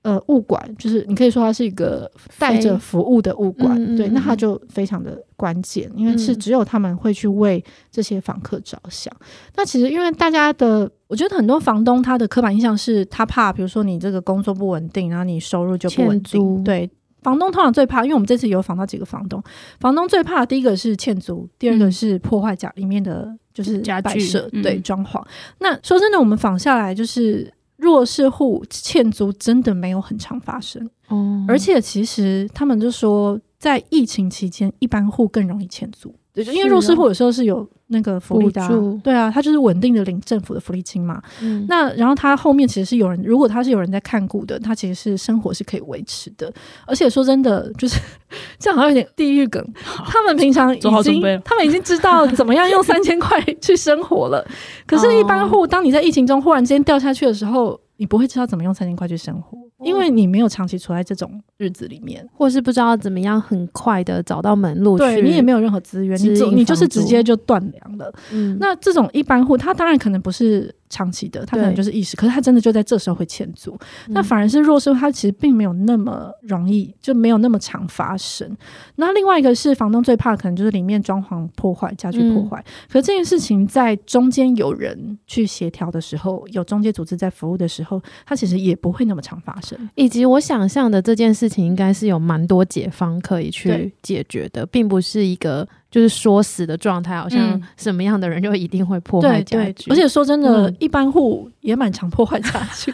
[0.03, 9.13] 呃物管，就是你可以说它是一个带着服务的物管，嗯、对，那它就非常的关键，因为是只有他们会去为这些访客着想。
[9.21, 9.27] 嗯、
[9.57, 16.91] 那其实因为大家的，我觉得很多房东他的刻板印象是他怕，比如说你这个工作不稳定，然后你收入就不稳定，对。
[17.23, 19.43] 房东通常最怕，因为我们这次有访到几个房东，
[19.81, 25.23] 房东最怕的第一个是欠租，第二个是破坏家里面的就是摆设，嗯、对装潢。
[25.59, 36.15] 那说真的，我们访下来就是弱势户欠租真的没有很常发生，哦、而且其实他们就说，在疫情期间，一般户更容易欠租。
[36.35, 38.69] 因为弱势户有时候是有那个福利的、啊，
[39.03, 41.21] 对啊，他就是稳定的领政府的福利金嘛。
[41.41, 46.53] 嗯、那然后他后面其实是有人，如果他是有人在看顾的，他其实是生活是可以维持的。
[46.87, 47.99] 而且说真的，就是
[48.59, 49.65] 这样好像有点地狱梗。
[50.07, 54.47] 他们平常已经，他们已经知道怎么样用三千块去生活了。
[54.87, 64.97] 可是，一般户当你在疫情中忽然间掉下去的时候，你不会知道怎么用三千块去生活，因为你没有长期处在这种日子里面，或是不知道怎么样很快的找到门路。
[64.97, 68.11] 对，你也没有任何资源，你你就是直接就断粮了。
[68.33, 70.75] 嗯，那这种一般户，他当然可能不是。
[70.89, 73.73] 长期的，他可能就是意识，可是他真的就在这时候会欠租。
[74.07, 78.57] 嗯、那反而是弱势，他其实并没有那么容易，就没有那么常发生。
[78.97, 82.59] 那另外一个是房东最怕，可能就是里面装潢破坏、家具破坏。
[82.61, 89.79] 嗯、可是这件事情在中间有人去协调的时候，有中介组织在服务的时候，它其实也不会那么常发生。
[89.95, 95.67] 以及我想象的这件事情，应该是有蛮多解方可以去解决的，并不是一个。
[95.91, 99.91] 就是说死的状态，好像什么样的人就一定会破坏家具。
[99.91, 102.93] 而且说真的，嗯、一般户也蛮常破坏家具。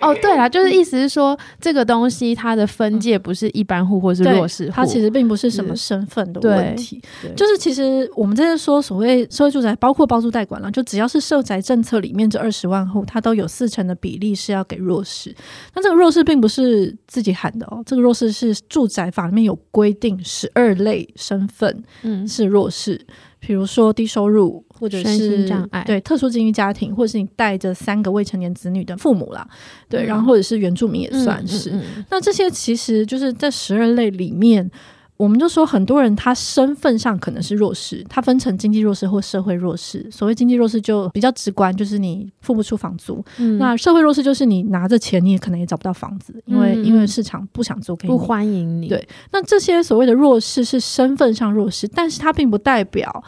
[0.00, 7.00] 哦， 对啦，就是意思是说，这个东西它的分界不是一般户或是弱势户，它其实并不是什么身份的问题。
[7.36, 15.34] 就是其实我们这是说所谓社会住宅，包括包租代管了，就只要是社宅政策里面这二十万户，它都有四成的比例是要给弱势。
[15.74, 22.26] 那这个弱势并不是自己喊的哦，这个弱势是住宅法里面有规定，十二类身份嗯。
[22.26, 22.94] 是弱势。
[23.08, 25.48] 嗯比如说低收入，或者是
[25.86, 29.46] 对特殊经济家庭，或者是你带着三个未成年子女的父母啦，
[29.88, 31.70] 对，嗯、然后或者是原住民也算是。
[31.70, 34.68] 嗯嗯嗯、那这些其实就是在十二类里面，
[35.16, 40.04] 我们就说很多人他身份上可能是弱势，他分成经济弱势或社会弱势。
[40.10, 43.24] 所谓经济弱势就比较直观，就是你付不出房租。
[43.38, 48.88] 嗯、那社会弱势就是你拿着钱，你也可能也找不到房子，因为、嗯、因为市场不想租给你，不欢迎你。
[48.88, 53.22] 对，那这些所谓的弱势是身份上弱势，但是它并不代表。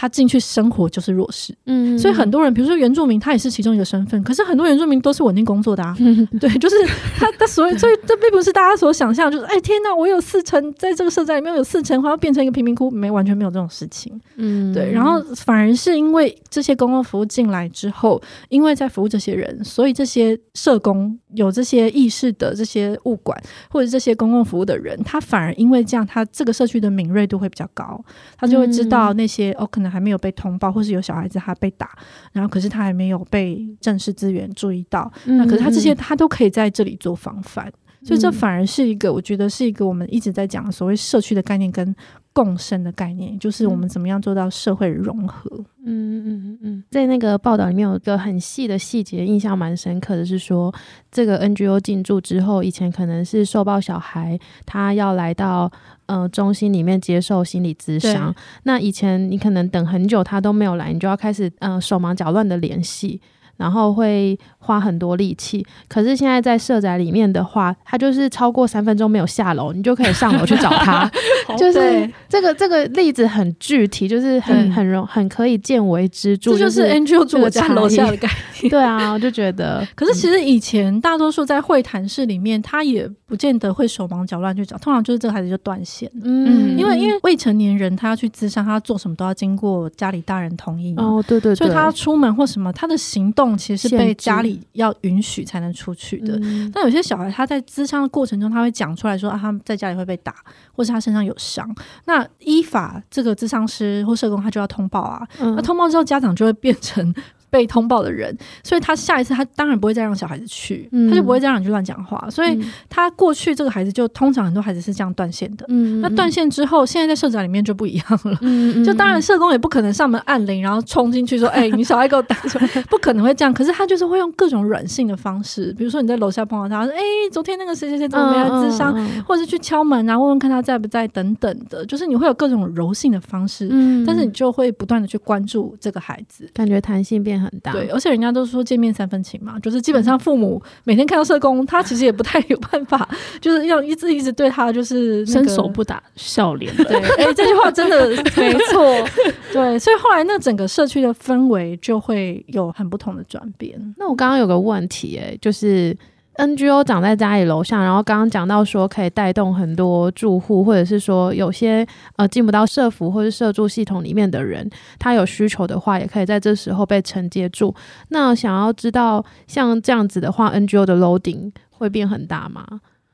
[0.00, 4.24] 他进去生活就是弱势，嗯，所以很多人，比如说原住民，他也是其中一个身份。
[4.24, 6.76] 可是很多原住民都是稳定工作的啊，嗯、 对，就是
[7.18, 14.90] 他，他所以，所以这并不是大家所想象，就是哎天哪，我有四成在这个社宅里面有四成，好像变成一个贫民窟，没完全没有这种事情，嗯，对。
[14.90, 23.38] 然后反而是因为这些公共服务进来之后，因为在服务这些人，所以这些社工有这些意识的这些物管
[23.68, 28.02] 或者这些公共服务的人，他反而因为这样，他这个社区的敏锐度会比较高，
[28.38, 29.89] 他就会知道那些、嗯、哦可能。
[29.90, 31.90] 还没有被通报，或是有小孩子他被打，
[32.32, 41.94] 然后可是他还没有被正式资源注意到，嗯、那可是他这些他都可以在这里做防范，嗯、所以这反而是一个我觉得是一个我们一直在讲所谓社区的概念跟
[42.32, 45.50] 共生的概念，就是我们怎么样做到社会融合。
[45.84, 50.72] 嗯嗯嗯嗯，在那个报道里面有一个很细的细节，印象蛮深刻的是说，
[51.10, 55.70] 这个 NGO 进驻之后，以前可能是受暴小孩他要来到。
[56.06, 63.20] 呃，中心里面接受心理咨商，那以前你可能等很久他都没有来，你就要开始呃手忙脚乱的联系。
[63.60, 71.10] 然后会花很多力气，可是现在在社宅里面的话，他就是超过三分钟没有下楼，你就可以上楼去找他。
[71.58, 76.52] 就是这个这个例子很具体，就是很很容很可以见微知著。
[76.52, 78.26] 这就是 Angel 住我家楼下的概
[78.62, 78.70] 念。
[78.72, 79.86] 对啊，我就觉得。
[79.94, 86.10] 可是其实以前大多数在会谈室里面，他也不见得会手忙脚乱去找，通常就是这个孩子就断线。
[86.24, 90.94] 嗯，因为因为未成年人他要去咨商，他要做什么都要经过家里大人同意。
[90.96, 91.56] 哦，对对对。
[91.56, 93.49] 所以他出门或什么，他的行动。
[93.56, 96.40] 其实是被家里要允许才能出去的。
[96.72, 100.34] 但有些小孩他在咨商的过程中，他会讲出来说啊，他在家里会被打，
[100.72, 101.68] 或是他身上有伤。
[102.04, 105.26] 那依法这个咨商师或社工他就要通报啊。
[105.38, 107.14] 那通报之后，家长就会变成。
[107.50, 112.28] 被通报的人，所以他下一次他当然不会再让小孩子去，嗯、他就不会再让你去乱讲话。
[112.30, 115.66] 所以他过去这个孩子就通常很多孩子是这样断线的。
[115.68, 118.38] 嗯、那断线之后，现在在社长里面就不一样了。
[118.40, 123.52] 嗯、就当然社工也不可能上门按铃，然后冲进去说： “哎、你小孩给我打出来。”不可能会这样。
[123.52, 128.94] 可是他就是会用各种软性的方式，比如说你在楼下碰到他，说：“哎、欸，昨天那个谁谁谁怎么没来咨商？”
[129.26, 131.84] 或者是去敲门啊，问问看他在不在等等的。
[131.86, 143.08] 就是你会有各种柔性的方式，嗯、但是你就会不断的去关注这个孩子，感觉弹性变很大，对，而且人家都说见面三分情嘛，就是基本上父母每天看到社工，他其实也不太有办法，
[143.40, 146.74] 就是要一直一直对他就是伸手不打笑脸。
[146.76, 149.08] 对，哎、欸，这句话真的没错。
[149.52, 153.78] 对，所以后来那整个社区的氛围就会有很不同的转变。
[153.96, 155.96] 那我刚刚有个问题、欸，哎，就是。
[156.36, 164.68] NGO 长在家里楼上，然后刚刚讲到说可以带动很多住户，或者是说有些呃进不到社服或者社住系统里面的人，
[164.98, 167.74] 他有需求的话，也可以在这时候被承接住。
[168.08, 172.64] 那想要知道像这样子的话，NGO 的 loading 会变很大吗？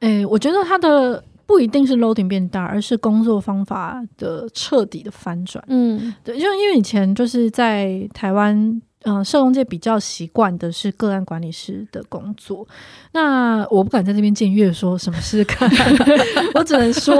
[0.00, 5.64] 诶、欸，我觉得它的不一定是 loading 变大，而是工作方法的彻底的翻转。
[5.66, 8.80] 嗯，对，就因为以前就是在台湾。
[9.06, 12.66] 嗯、呃，社工界比较习惯的是个案管理师的工作。
[13.12, 15.70] 那我不敢在这边僭越说什么是个案，
[16.54, 17.14] 我只能说，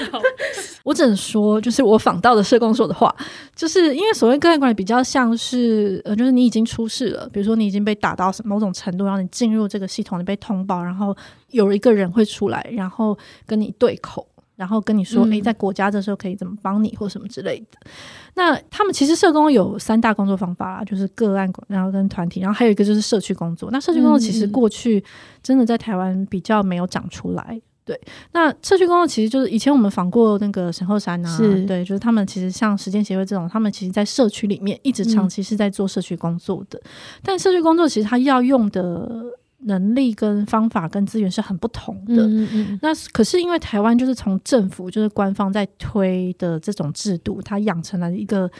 [0.82, 3.14] 我只能说，就是我仿到的社工说的话，
[3.54, 11.14] 就是因为所谓个案管理比较像是，呃，就是你已经出事了，比如说你已经被打到某种程度，然后你进入这个系统，你被通报，然后
[11.50, 14.26] 有一个人会出来，然后跟你对口。
[14.62, 17.78] 然后跟你说，诶，在国家这时候可以怎么帮你，或什么之类的。
[17.84, 17.90] 嗯、
[18.34, 23.72] 那他们其实社工有三大工作方法啦，就是个案，然后跟团体，然后还有一个就是社区工作。
[23.72, 25.02] 那社区工作其实过去
[25.42, 27.60] 真的在台湾比较没有长出来。
[27.84, 28.00] 对，
[28.30, 36.78] 那社区工作其实就是以前我们访过那个沈后山啊，对，就是他们其实像实践协会这种，他们其实在社区里面一直长期是在做社区工作的。
[36.84, 36.90] 嗯、
[37.24, 39.24] 但社区工作其实他要用的。
[39.62, 42.26] 能力跟方法跟资源是很不同的。
[42.26, 48.50] 嗯嗯，那可是因为台湾就是从政府就是官方在推的这种制度，它养成了一个。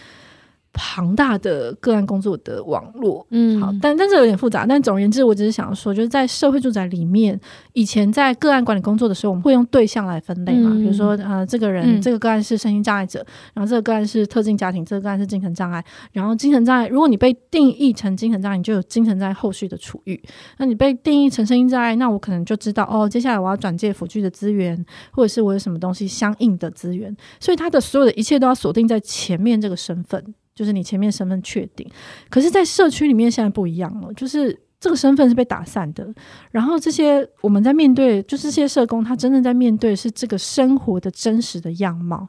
[0.72, 4.64] 庞大的个案工作的网络，嗯，好，但但是有点复杂。
[4.64, 7.38] 但总而言之，我只是想说，就是在社会住宅里面，
[7.74, 20.18] 以前在个案管理工作的时候，我们会用对象来分类嘛，嗯、比如说，呃，这个人、嗯、这个个案是身心障碍者，然后这个个案是特定家庭，这个个案是精神障碍，然后精神障碍，如果你被定义成精神障碍，你就有精神障碍后续的处遇。
[20.56, 27.14] 那你被定义成身心障碍，那我可能就知道，哦，接下来我要转介辅具的资源，或者是我有什么东西相应的资源。
[27.38, 30.34] 所以他的所有的一切都要锁定在前面这个身份。
[30.54, 31.88] 就是你前面身份确定，
[32.28, 36.12] 可是，在社区里面现在不一样了，就是这个身份是被打散的。
[36.50, 42.28] 然后这些我们在面对，就是这些社工，他真正在面对是这个生活的真实的样貌。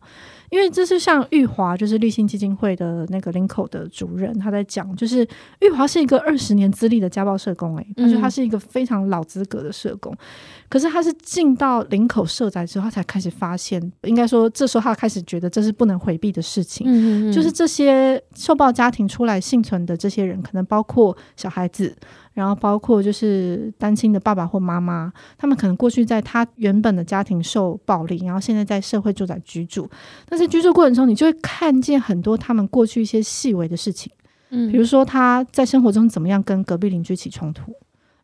[0.49, 5.27] 因为这是像玉华，就是立信基金会的那个林口的主任，他在讲，就是
[5.61, 10.15] 玉华是一个二十年资历的家暴社工，诶，他说他是一个非常老资格的社工，
[10.73, 21.95] 可是他是进到林口社宅之后，他才开始发现，应该说这时候他开始觉得这是不能回避的事情，嗯嗯，就是这些受暴家庭出来幸存的这些人，可能包括小孩子。
[22.33, 29.87] 然后包括就是单亲的爸爸或妈妈，他们可能过去在他原本的家庭受暴力，然后现在在社会住宅居住。
[30.27, 34.11] 但是居住过程中，你就会看见很多他们过去一些细微的事情，
[34.49, 37.71] 嗯，比如说他在生活中怎么样跟隔壁邻居起冲突，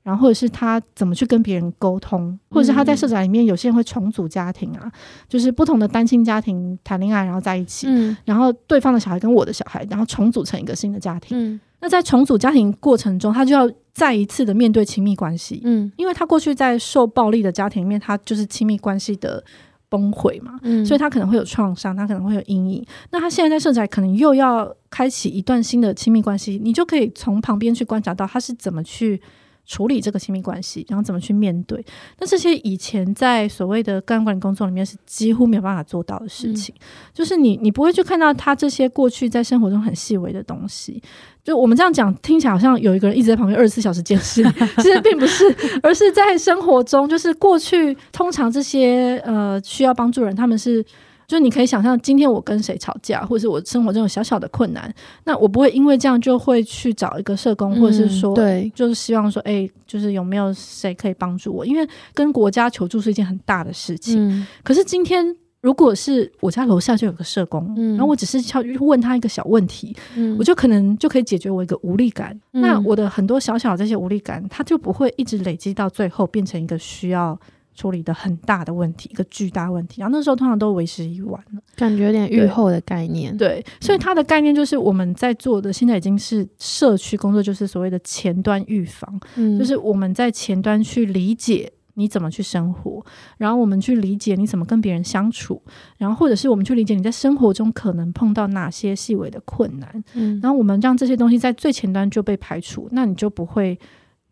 [0.09, 4.91] 然后或者是他怎么去跟别人沟通，或者是他在社宅里面，有些人会重组家庭啊，
[5.27, 11.59] 就是不同的单亲家庭谈恋爱，然后在一起，嗯，然后对方的小孩跟我的小孩，然后重组成一个新的家庭，嗯。
[11.81, 19.43] 那在重组家庭过程中，他就要再一次的面对亲密关系，嗯，因为他过去在受暴力的家庭里面，他就是亲密关系的
[19.89, 22.83] 崩溃嘛，嗯，所以他可能会有创伤，他可能会有阴影。
[23.11, 29.21] 那他现在在社宅，可能又要开启一段新的亲密关系，你就可以从旁边去观察到他是怎么去。
[29.69, 31.85] 处理这个亲密关系，然后怎么去面对？
[32.19, 36.81] 那这些以前在所谓的个案管理工作里面是几乎没有办法做到的事情，嗯、
[37.13, 40.99] 就是你你不会去看到他这些过去在生活中很细微的东西。
[41.43, 44.43] 就我们这样讲，听起来好像有一个人一直在旁边二十四小时监视，
[44.81, 45.45] 其实并不是，
[45.83, 50.83] 而是在生活中，就是过去通常这些呃需要帮助人，他们是。
[51.29, 54.91] 就你可以想象，今天我跟谁吵架，或者是我生活中有小小的困难，
[55.25, 61.63] 那我不会因为这样就会去找一个社工，或者是说，对，就是希望说，哎，就是有没有谁可以帮助我？
[61.63, 64.27] 因为跟国家求助是一件很大的事情。
[64.27, 65.23] 嗯、可是今天，
[65.61, 72.35] 如果是我家楼下就有个社工，嗯、然后我只是要问他一个小问题，嗯、我就可能就可以解决我一个无力感。
[72.53, 77.39] 嗯、那我的很多小小的这些无力感，它就不会一直累积到最后变成一个需要。
[77.79, 83.35] 处理的很大的问题，一个巨大问题，然后那时候通常都为时已晚了，感觉有点预后的概念。
[83.37, 93.01] 对，对，所以它的概念就是我们在做的，现在已经是社区工作，就是所谓的前端预防，嗯，就是我们在前端去理解你怎么去生活，
[93.37, 95.61] 然后我们去理解你怎么跟别人相处，
[95.97, 103.79] 然后或者是我们去理解你在生活中可能碰到哪些细微的困难，嗯，然后我们让这些东西在最前端就被排除，那你就不会。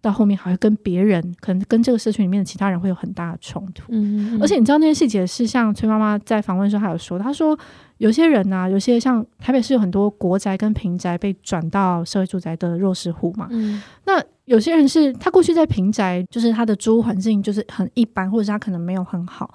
[0.01, 3.83] 到后面还会跟别人，可能跟这个社群里面的其他人会有很大的冲突。
[3.89, 7.57] 嗯嗯，而且你知道那些细节是像崔妈妈在访问的时候还有说，她说
[7.97, 13.47] 有些人啊，有些像台北市有很多国宅跟平宅被转到社会住宅的弱势户嘛。
[13.49, 19.53] 嗯，那有些人是他过去在平宅，就是他的租屋环境就是很一般，或者是他可能没有很好。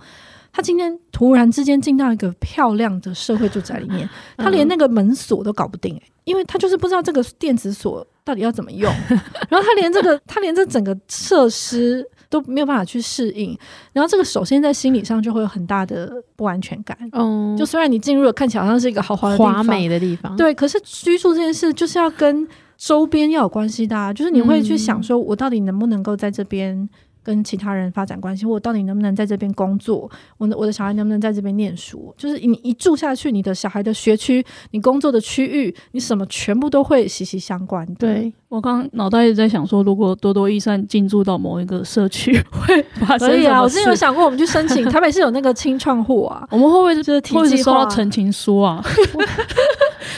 [0.52, 8.06] 他今天突然之间进到一个漂亮的社会住宅里面， 他连那个门锁都搞不定，欸，因为他就是不知道这个电子锁。
[8.24, 8.88] 到底要怎么用？
[9.50, 13.58] 然后他连这个，他连这整个设施都没有办法去适应。
[13.92, 16.96] 然后这个首先在心理上就会有很大的不安全感。
[17.10, 22.46] 嗯，就虽然你进入了看起来好像是一个豪华华美的地方，对，可是居住这件事就是要跟
[22.78, 24.12] 周边要有关系的啊。
[24.12, 26.88] 就是你会去想说，我到底能不能够在这边
[27.22, 30.10] 跟其他人发展关系，我到底能不能在这边工作？
[30.38, 32.14] 我的我的小孩能不能在这边念书？
[32.16, 37.86] 就是你一住下去，你的小孩的学区、你工作的区域、你什么全部都会息息相关。
[37.94, 43.28] 对，我刚脑袋一直在想说，如果多多益善进驻到某一个社区， 会发生什么？
[43.28, 48.84] 可以啊，我之前有想过，我们去申请， 台北是有那个清创户啊，我们会不会就是提前收到陈情书啊？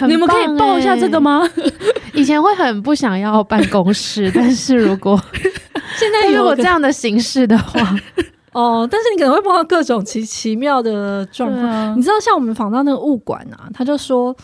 [0.01, 1.49] 欸、你们可以报一下这个吗？
[2.15, 5.21] 以前会很不想要办公室， 但是如果
[6.05, 7.97] 现在如果这样的形式的话，
[8.53, 11.65] 哦，但是你可能会碰到各种奇奇妙的状况。
[11.65, 14.37] 啊、你知道，像我们访到那个物管啊，他就说。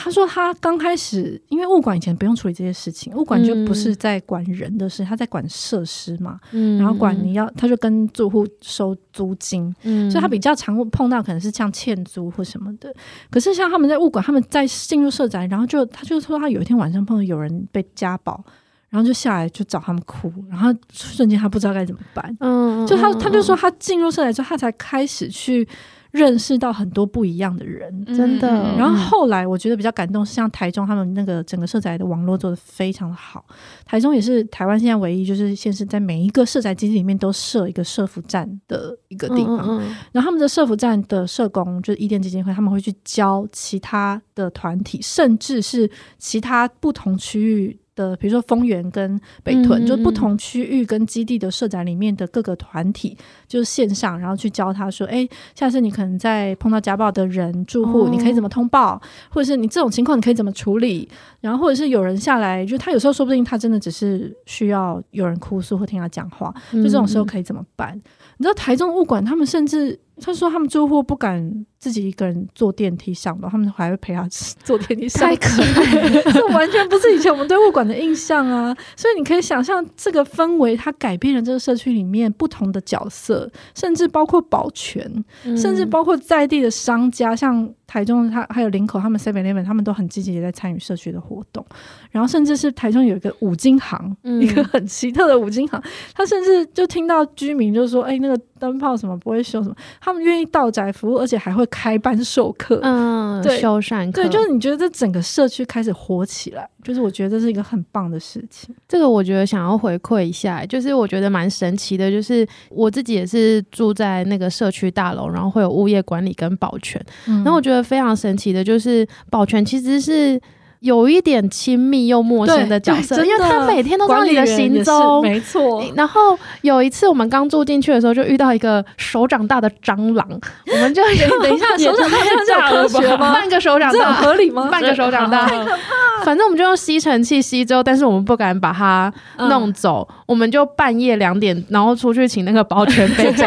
[0.00, 12.94] 他说他刚开始，因为物管以前不用处理这些事情，物管就不是在管人的事，嗯、他在管设施嘛，嗯、然后管你要，他就跟住户收租金，嗯、所以他比较常碰到可能是像欠租或什么的。
[13.28, 18.44] 可是像他们在物管，他们在进入社宅，然后就他就说他有一天晚上碰到有人被家暴，
[18.88, 25.68] 然后就下来就找他们哭，然后瞬间他不知道该怎么办，嗯，就他他就说他进入社宅之后，他才开始去。
[26.10, 28.48] 认识到很多不一样的人，真的。
[28.78, 33.44] 然后后来我觉得比较感动是像台中他们那个整个社宅的网络做的非常的好。
[33.84, 39.58] 台中也是台湾现在唯一就是现是在每一个社宅基地里面都设一个社福站的一个地方。
[39.58, 47.78] 嗯嗯，然后他们的社福站的社工就是伊甸基金会，他们会去教其他的团体，甚至是其他不同区域。
[47.98, 53.18] 的，比如说丰原跟北屯，嗯、就不同区域跟基地的社宅里面的各个团体，
[53.48, 61.08] 就是线上，然后去教他说，哎、欸，下次你可能在碰到家暴的人住户，哦、你可以怎么通报，或者是你这种情况你可以怎么处理，
[61.40, 67.90] 然后或者是有人下来，就他有时候说不定他真的只是需要有人哭诉或听他讲话，就这种时候可以怎么办？
[67.96, 68.02] 嗯、
[68.38, 69.98] 你知道台中物管他们甚至。
[70.20, 74.26] 他说他们住户不敢自己一个人坐电梯上楼，他们还会陪他
[74.64, 75.28] 坐电梯上。
[75.28, 78.76] 太可爱了， 这完全不是以前我们对物管的印象啊！
[78.96, 91.64] 所以你可以想象这个氛围，它改变了这个社区里面不同的角色，甚至包括保全，嗯、甚至包括在地的商家，像台中他还有林口，他们 Seven Eleven 他们都很积极的在参与社区的活动。
[92.10, 95.80] 然后甚至是台中有一个五金行，嗯、一个很奇特的五金行，
[96.14, 104.22] 他甚至就听到居民就说：“哎、欸，那个灯泡什么不会修什么。”他们愿意到宅服务，而且还会开班授课，嗯，对修缮课。
[104.22, 108.74] 对，就是你觉得这整个社区开始火起来，就是我觉得这是一个很棒的事情。
[108.88, 120.40] 这个我觉得想要回馈一下，就是我觉得蛮神奇的，就是我自己也是住在那个社区大楼，然后会有物业管理跟保全，嗯、然后我觉得非常神奇的，就是保全其实是。
[120.80, 125.82] 有一点亲密又陌生的角色，因为他每天都知道你的行踪，没错。
[125.96, 130.28] 然后有一次我们刚住进去的时候，就遇到一个手掌大的蟑螂，
[130.72, 131.12] 我们就等
[131.52, 133.32] 一下， 手掌大太科学吗？
[133.32, 134.68] 半个手掌大合理吗？
[134.70, 136.24] 半个手掌大，太 可怕。
[136.24, 139.12] 反正我们就用吸尘器吸之后，但是我们不敢把它
[139.48, 143.42] 弄走，我们就半夜两点，然后出去请那个保全北北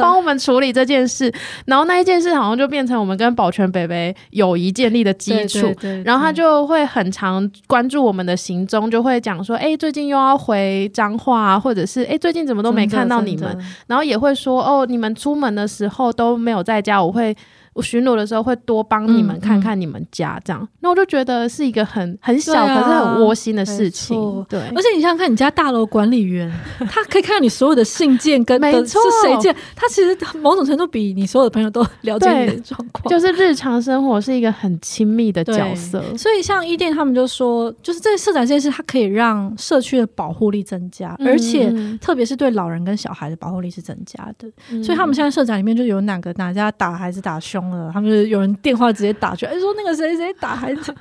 [0.00, 1.32] 帮我们处理这件事。
[1.66, 5.72] 然后那一件事好像就变成我们跟保全北北友谊建立的基础。
[6.04, 6.66] 然后他就。
[6.73, 13.54] 会很常关注我们的行踪，就会讲说，哎、欸，最近又要回彰化啊，或者是哎、欸，最近怎么都没看到你们，
[13.86, 17.36] 然后也会说，哦，你们出门的时候都没有在家，我会。
[17.74, 24.16] 我巡逻的时候会多帮你们看看你们家，这样，那我就觉得是一个很很小可是很窝心的事情。
[24.48, 26.50] 对，而且你想想看，你家大楼管理员，
[26.88, 33.10] 他可以看到你所有的信件跟没错是谁件，他其实某种程度比你所有的朋友都了解你的状况。
[33.10, 36.00] 就是日常生活是一个很亲密的角色。
[36.16, 44.48] 所以像伊甸他们就说，就是这社长这件事，它可以让社区的保护力增加，嗯、而且特别是对老人跟小孩的保护力是增加的。
[44.70, 47.63] 嗯、所以他们现在社长里面就有哪个哪家打孩子打凶。
[47.92, 50.94] 他们就有人电话直接打去，哎，说那个谁谁打孩子。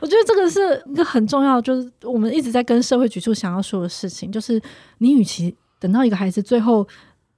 [0.00, 4.60] 我觉得这个是一个很重要，就是我们一直在跟社会局处想要说的事情，就是
[4.98, 6.86] 你与其等到一个孩子最后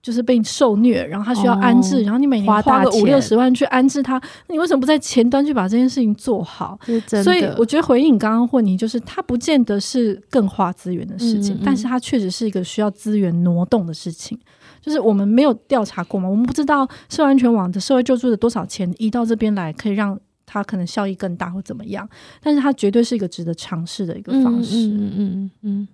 [0.01, 4.15] 就是被受虐，然后他需要安置，哦、然后你每年花个五六十万去安置他，
[4.47, 6.79] 那你为什么不在前端去把这件事情做好？
[7.23, 14.39] 所以我觉得回应你刚刚问题，就是它不见得是更花资源的事情，嗯嗯，但是它确实是一个需要资源挪动的事情。
[14.81, 22.09] 就是我们没有调查过嘛，我们不知道社安全网的社会救助的多少钱移到这边来，可以让它可能效益更大或怎么样。
[22.41, 24.87] 但是它绝对是一个值得尝试的一个方式。
[24.87, 25.89] 嗯嗯嗯嗯，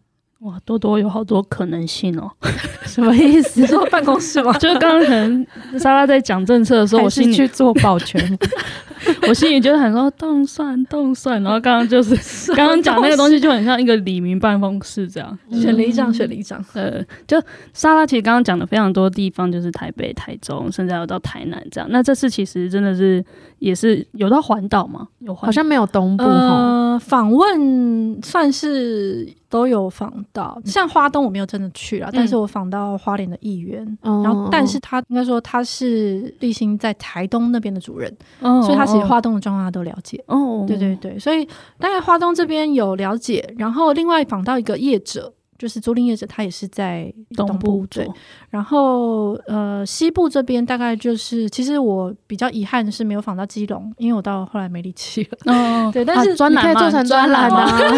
[0.44, 2.30] 哇，多多有好多可能性哦。
[2.84, 3.60] 什么意思？
[3.62, 4.52] 你说办公室吗？
[4.60, 5.46] 就是刚刚可能
[5.78, 8.20] 莎拉在讲政策的时候，我是去做保全。
[9.28, 16.62] 我心里就很说动算动算，然后刚刚就是刚刚讲那个东西就很像一个李明办公室这样，选里长选里长。
[16.74, 17.42] 呃，就
[17.72, 21.88] 莎拉其实刚刚讲的非常多地方，就是台北、台中，甚至还有到台南这样。
[21.90, 23.22] 那这次其实真的是
[23.58, 25.08] 也是有到环岛吗？
[25.20, 26.24] 有，好像没有东部。
[26.24, 40.20] 呃，访问算是都有访到，像花东我没有真的去了，嗯、但是我访到花莲的议员，嗯、然后但是他应该说他是立新在台东那边的主任，嗯、所以他其实花东的状况他都了解。
[40.26, 41.44] 哦，对对对，所以
[41.78, 45.32] 大概花东这边有了解，然后另外访到一个业者。
[45.58, 48.08] 就是租赁业者，他也是在东部，对。
[48.50, 55.52] 然后呃，西部这边大概就是，其实我比较遗憾的是没有访到基隆，因为我到后来没力气了。
[55.52, 57.78] 哦， 对，但是你可以做成专栏啊。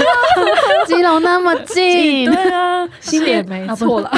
[0.86, 4.10] 基隆那么近，对啊，心里也没错了。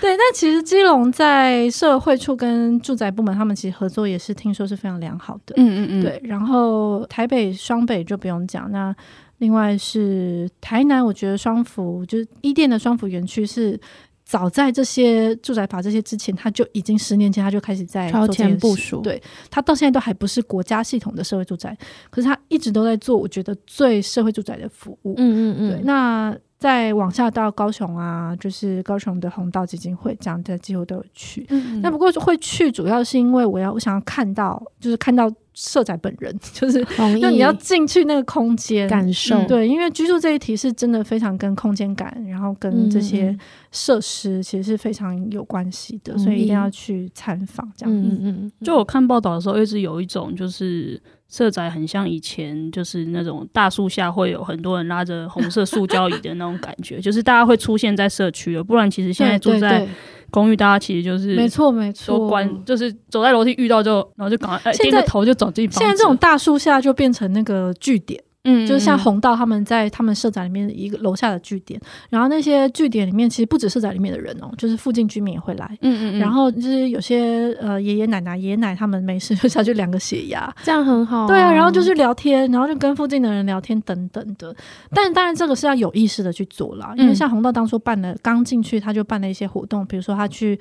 [0.00, 5.54] 对，但其实基隆在社会处跟住宅部门，他们其实合作也是听说是非常良好的。
[5.56, 6.20] 嗯嗯嗯，对。
[6.24, 8.94] 然后台北双北就不用讲，那。
[9.38, 13.78] 另外是台南，我觉得双福就是伊甸的双福园区是
[14.24, 19.00] 早在这些住宅法这些之前，他就已经十年前他就开始在超前部署。
[19.02, 21.76] 对，他到现在都还不是国家系统的社会住宅，
[22.10, 25.14] 可是他一直都在做，我觉得最社会住宅的服务。
[25.18, 25.70] 嗯嗯嗯。
[25.70, 31.46] 对，那再往下到高雄啊，就是高雄的弘道基金会这样的几乎都有去。
[31.50, 31.80] 嗯嗯。
[31.82, 35.30] 那不过会去，主要是因为我要我想要看到，就是看到。
[35.56, 36.86] 社宅本人 就是，
[37.20, 38.86] 那你要进去那个空间。
[38.86, 43.36] 感受，对，因为居住这一题是真的非常跟空间感，然后跟这些
[43.72, 47.96] 设施其实是非常有关系的，所以一定要去参访这样。
[47.96, 59.86] 嗯嗯，就我看报道的时候，一直有一种就是社宅很像以前就是那种大树下会有很多人拉着红色塑胶椅的那种感觉， 就是大家会出现在社区了，不然其实现在住在。
[60.28, 65.70] 公寓大家其实就是没错没错，都关就是走在楼梯遇到就然后就赶快低着头就走进。
[65.70, 68.20] 现在这种大树下就变成那个据点。
[68.46, 71.78] 嗯，就是像红道他们在他们社宅里面一个楼下的据点，
[72.08, 75.76] 然后那些据点里面其实不止社宅里面的人哦，就是附近居民也会来。
[75.82, 81.26] 嗯嗯，然后就是有些呃爷爷奶奶、爷爷奶他们没事就下去量个血压，这样很好啊。
[81.26, 84.54] 对啊，然后就去聊天，然后就跟附近的人聊天等等的。
[84.94, 90.58] 但当然这个是要有意识的去做啦，因为像红道当初办了刚进去他就办了一些活动，比如说他去。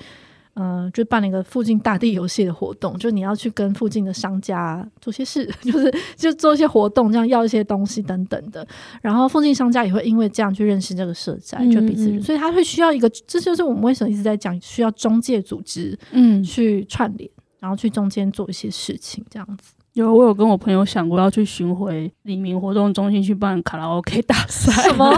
[0.56, 8.68] 嗯、呃，就办了一个附近大地游戏的活动，就你要去跟附近的商家做些事， 就是就做一些活动，这样要一些东西等等的。
[9.02, 17.30] 然后附近商家也会因为这样去认识这个社宅，就彼此，嗯嗯，所以他会需要一个，这就是我们为什么一直在讲需要中介组织，嗯，去串联，
[17.60, 19.74] 然后去中间做一些事情，这样子。
[19.96, 24.72] 有，我有跟我朋友想过要去巡回黎明活动中心去办卡拉 OK 大赛。
[24.84, 25.10] 什么？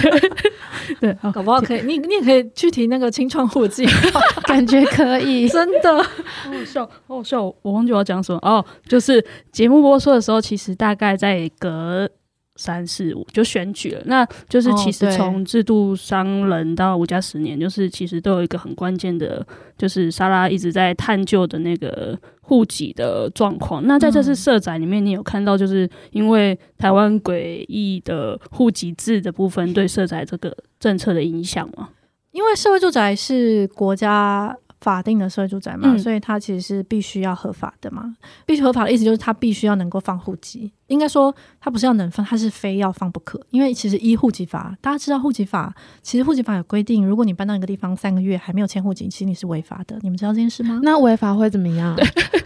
[0.00, 0.30] 对
[1.12, 1.82] 对，搞不好可以。
[1.82, 3.86] 你你也可以去提那个青创户籍，
[4.48, 6.02] 感觉可以， 真的。
[6.02, 7.42] 好笑，好好笑！
[7.60, 12.08] 我忘记我要讲什么哦，就是节目播出的时候，其实大概在隔。
[12.58, 19.46] 三四五就选举了，那就是其实从制度商人到五加十年，就是其实都有一个很关键的，
[19.78, 23.86] 就是莎拉一直在探究的那个户籍的状况。
[23.86, 31.90] 那在这次社宅里面，你有看到就是因为台湾诡异的户籍制的部分对社宅这个政策的影响吗？
[32.32, 38.16] 因为社会住宅是国家法定的社会住宅嘛，嗯、所以它其实是必须要合法的嘛。
[38.44, 40.72] 必须合法的意思就是它必须要能够放户籍。
[40.88, 43.40] 应该说，他不是要能放，他是非要放不可。
[43.50, 45.72] 因为其实依户籍法，大家知道户籍法，
[46.02, 49.96] 其实户籍法有规定，如果你搬到一个地方三个月还没有迁户籍，其实你是违法的。
[50.02, 50.80] 你们知道这件事吗？
[50.82, 51.96] 那违法会怎么样？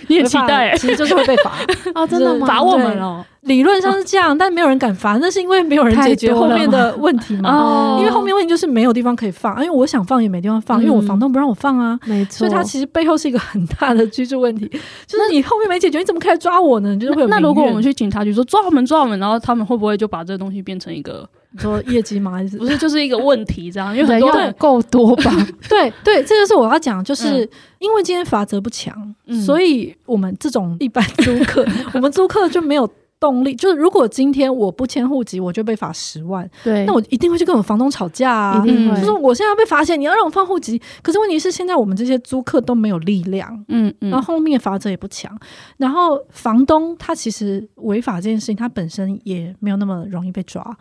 [0.08, 1.52] 你也期待，其实就是会被罚
[1.94, 2.46] 哦，真的吗？
[2.46, 3.24] 罚我们哦。
[3.42, 7.50] 理论上是这样，但没有人敢罚，那是因为没有人解决后面的 问题嘛。
[7.50, 11.98] 哦，因为后面问题就是没有地方可以放，因为我想放也没地方放，因为我房东不让我放啊。
[12.06, 14.68] 没错，所以它其实背后是一个很大的居住问题，
[15.08, 16.96] 就是你后面没解决，你怎么开始抓我呢？
[16.96, 17.28] 就是会有。
[17.28, 18.31] 那如果我们去警察局。
[18.34, 21.28] 说抓我们抓我们，然后他们会不会就把这个东西变成一个
[21.58, 22.32] 说业绩吗？
[22.32, 23.94] 还是 不是就是一个问题这样？
[23.96, 25.30] 因为很多人够多吧？
[25.68, 31.64] 对对，这就是我要讲，就是因为今天法则不强，嗯、所以我们这种一般租客，
[31.94, 32.88] 我们租客就没有。
[33.22, 36.50] 动力就是，如果今天我不迁户籍，我就被罚十万。
[36.64, 38.60] 对，那我一定会去跟我房东吵架啊！
[38.64, 40.82] 一定会，就是我现在被发现，你要让我放户籍。
[41.02, 45.38] 可是问题是，现在我们这些租客都没有力量，嗯嗯，然后后面罚则也不强，
[45.76, 50.76] 然后房东他其实违法这件事情，他本身也没有那么容易被抓。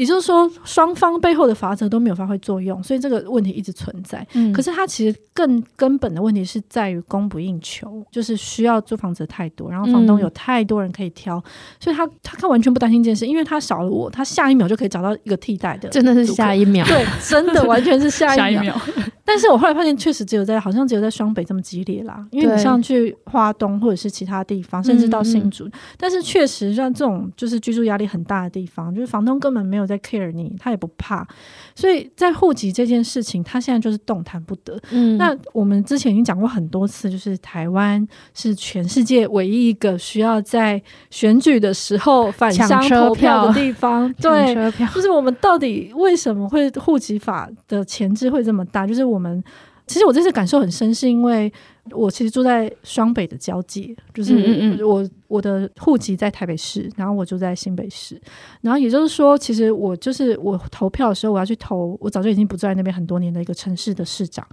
[0.00, 4.26] 也就是说，双方背后的法则都没有发挥作用，所以这个问题一直存在。
[4.32, 11.42] 嗯，可是它其实更根本的问题是在于供不应求，就是需要租房子太多，然后房东有太多人可以挑，嗯、
[11.78, 18.74] 所以他他他完全不担心这件事，因为他少了我，他下一秒就可以找到一个替代的，真的是下一秒，对，真的完全是下一 秒。
[19.24, 22.26] 但是我后来发现，确实只有在好像只有在双北这么激烈啦。
[22.30, 31.26] 因为你像去花东或者是其他地方，甚至到新竹，嗯嗯，但是确实像这种就是居住压力很大的地方，就是房东根本没有在 care 你，他也不怕。
[31.74, 34.78] 所以在户籍这件事情，他现在就是动弹不得。
[34.90, 44.12] 嗯，那我们之前已经讲过很多次，就是台湾是全世界唯一一个需要在选举的时候返乡投票的地方。
[44.14, 44.54] 对，
[44.94, 48.86] 就是我们到底为什么会户籍法的前置会这么大？
[48.86, 49.42] 就是我们。
[49.86, 51.52] 其实我这次感受很深，是因为
[51.90, 58.20] 我其实住在双北的交界，就是我我的户籍在台北市，然后我住在新北市，
[58.60, 64.46] 然后也就是说，其实我就是我投票的时候，我要去投我早就已经不住在那边很多年的一个城市的市长。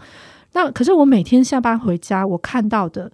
[0.54, 3.12] 那可是我每天下班回家，我看到的。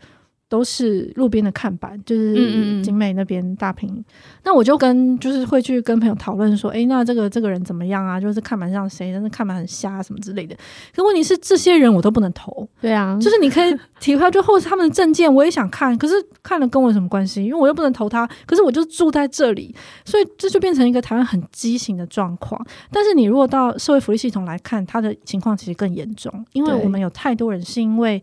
[0.54, 3.90] 都是路边的看板，就是景美那边大屏。
[3.90, 4.06] 嗯嗯，
[4.44, 8.22] 那我就跟就是会去跟朋友讨论说，哎、欸，那这个这个人怎么样啊？
[8.22, 10.56] 就是看板上谁，但是看板很瞎什么之类的。
[10.96, 12.70] 可问题是，这些人我都不能投。
[12.80, 17.44] 对啊，就是你可以体会，就或是他们的证件，我也想看，可是看了跟我有什么关系？
[17.44, 18.30] 因为我又不能投他。
[18.46, 19.74] 可是我就住在这里，
[20.06, 22.64] 所以这就变成一个台湾很畸形的状况。
[22.92, 28.22] 但是你如果到社会福利系统来看，他的情况其实更严重，因为我们有太多人是因为。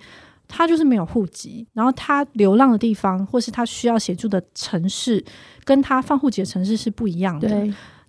[0.50, 5.24] 他就是没有户籍，然后他流浪的地方，或是他需要协助的城市，
[5.64, 7.48] 跟他放户籍的城市是不一样的。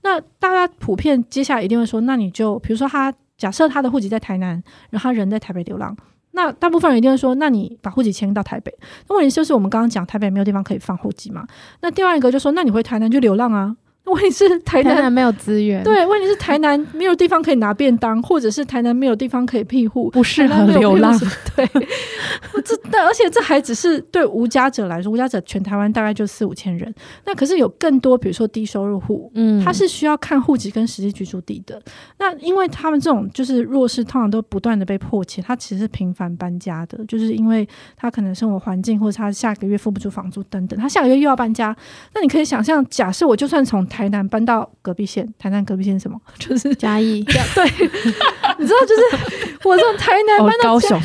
[0.03, 5.95] 那大家普遍接下来一定会说，那你就比如说他假设他的户籍在台南，然后他人在台北流浪，
[6.31, 8.73] 那大部分人一定会说，那你把户籍迁到台北。
[9.07, 11.45] 那问题就是我们刚刚讲台北没有地方可以放户籍嘛？
[11.81, 13.77] 那第二一个就说，那你回台南就流浪啊。
[14.11, 21.17] 问题是台南，没有资源，对，问题是台南没有地方可以拿便当，或者是台南没有地方可以庇护，不适合流浪。
[21.55, 21.65] 对，
[22.65, 26.93] 这但而且这还只是对无家者来说，无家者全台湾大概就四五千人，
[27.25, 31.81] 那可是有更多，比如说低收入户，嗯，他是需要看户籍跟实际居住地的。
[32.17, 41.73] 那因为他们这种就是弱势，通常都不断的被迫切，他其实是频繁搬家的，就是因为他可能生活环境或者他下个月付不出房租等等，他下个月又要搬家。
[42.13, 46.17] 那你可以想象，假设我就算从台南搬到隔壁县，台南隔壁县什么？
[46.39, 47.21] 就是嘉义。
[47.27, 47.63] 对，
[48.57, 50.99] 你知道，就是我从台南搬到、哦、高雄，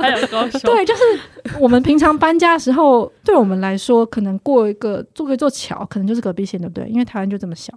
[0.00, 0.60] 还有高雄。
[0.60, 1.02] 对，就是
[1.58, 6.86] 我们平常搬家的时候，对我们来说，可能过一个做一座桥，可能就是隔壁县，对不对？
[6.88, 7.72] 因为台湾就这么小。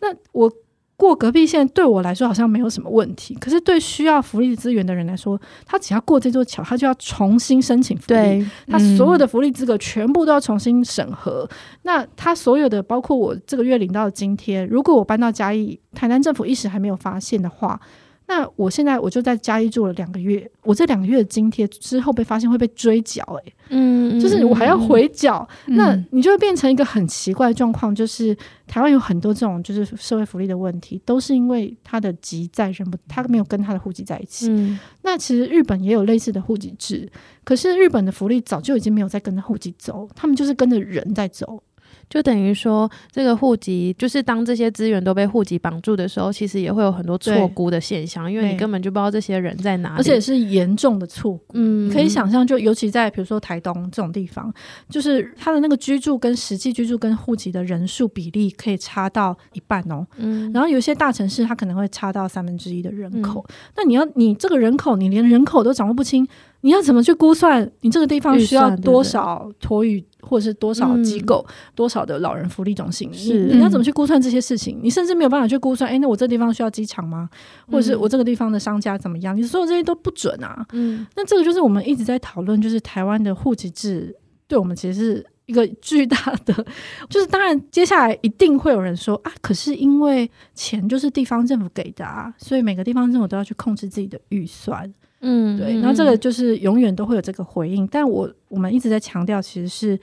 [0.00, 0.52] 那我。
[0.96, 11.48] 过隔壁线对我来说好像没有什么问题，可是对需要福利资源的人来说，他只要过这座桥，他就要重新申请福利，对，他所有的福利资格全部都要重新审核。
[11.50, 11.56] 嗯。
[11.82, 17.80] 那他所有的，包括我这个月领到的津贴，如果我搬到嘉义，台南政府一时还没有发现的话。
[18.26, 28.34] 那我现在我就在嘉义住了两个月，我这两个月的津贴之后被发现会被追缴，诶，嗯，就是我还要回缴，嗯，那你就会变成一个很奇怪的状况，就是
[28.66, 34.48] 台湾有很多这种就是社会福利的问题，都是因为他的籍在人不，他没有跟他的户籍在一起。
[34.48, 37.06] 嗯，那其实日本也有类似的户籍制，
[37.44, 41.62] 可是日本的福利早就已经没有在跟着户籍走，他们就是跟着人在走。
[42.08, 51.54] 就等于说，这个户籍就是当这些资源都被户籍绑住的时候，其实也会有很多错估的现象，因为你根本就不知道这些人在哪里，而且是严重的错估。
[51.54, 54.52] 嗯，可以想象，就尤其在比如说台东这种地方，
[54.88, 60.06] 就是他的那个居住跟实际居住跟户籍的人数比例可以差到一半哦。
[60.16, 63.44] 嗯，然后有些大城市，它可能会差到三分之一的人口。
[63.48, 66.26] 嗯，那你要你这个人口，你连人口都掌握不清。
[66.64, 73.12] 你要怎么去估算你这个地方需要多少托育，或者是多少机构、嗯、多少的老人福利中心？
[73.12, 74.80] 是你，你要怎么去估算这些事情？
[74.82, 77.28] 你甚至没有办法去估算，哎，那我这地方需要机场吗？
[77.70, 79.36] 或者是我这个地方的商家怎么样？
[79.36, 80.64] 你所有这些都不准啊。
[80.72, 84.16] 嗯，那这个就是我们一直在讨论，就是台湾的户籍制
[84.48, 86.66] 对我们其实是一个巨大的，
[87.10, 94.90] 就是当然接下来一定会有人说啊，可是因为钱就是地方政府给的啊，所以每个地方政府都要去控制自己的预算。
[95.24, 99.98] 嗯，对，然后这个就是永远都会有这个回应，但我我们一直在强调，其实是。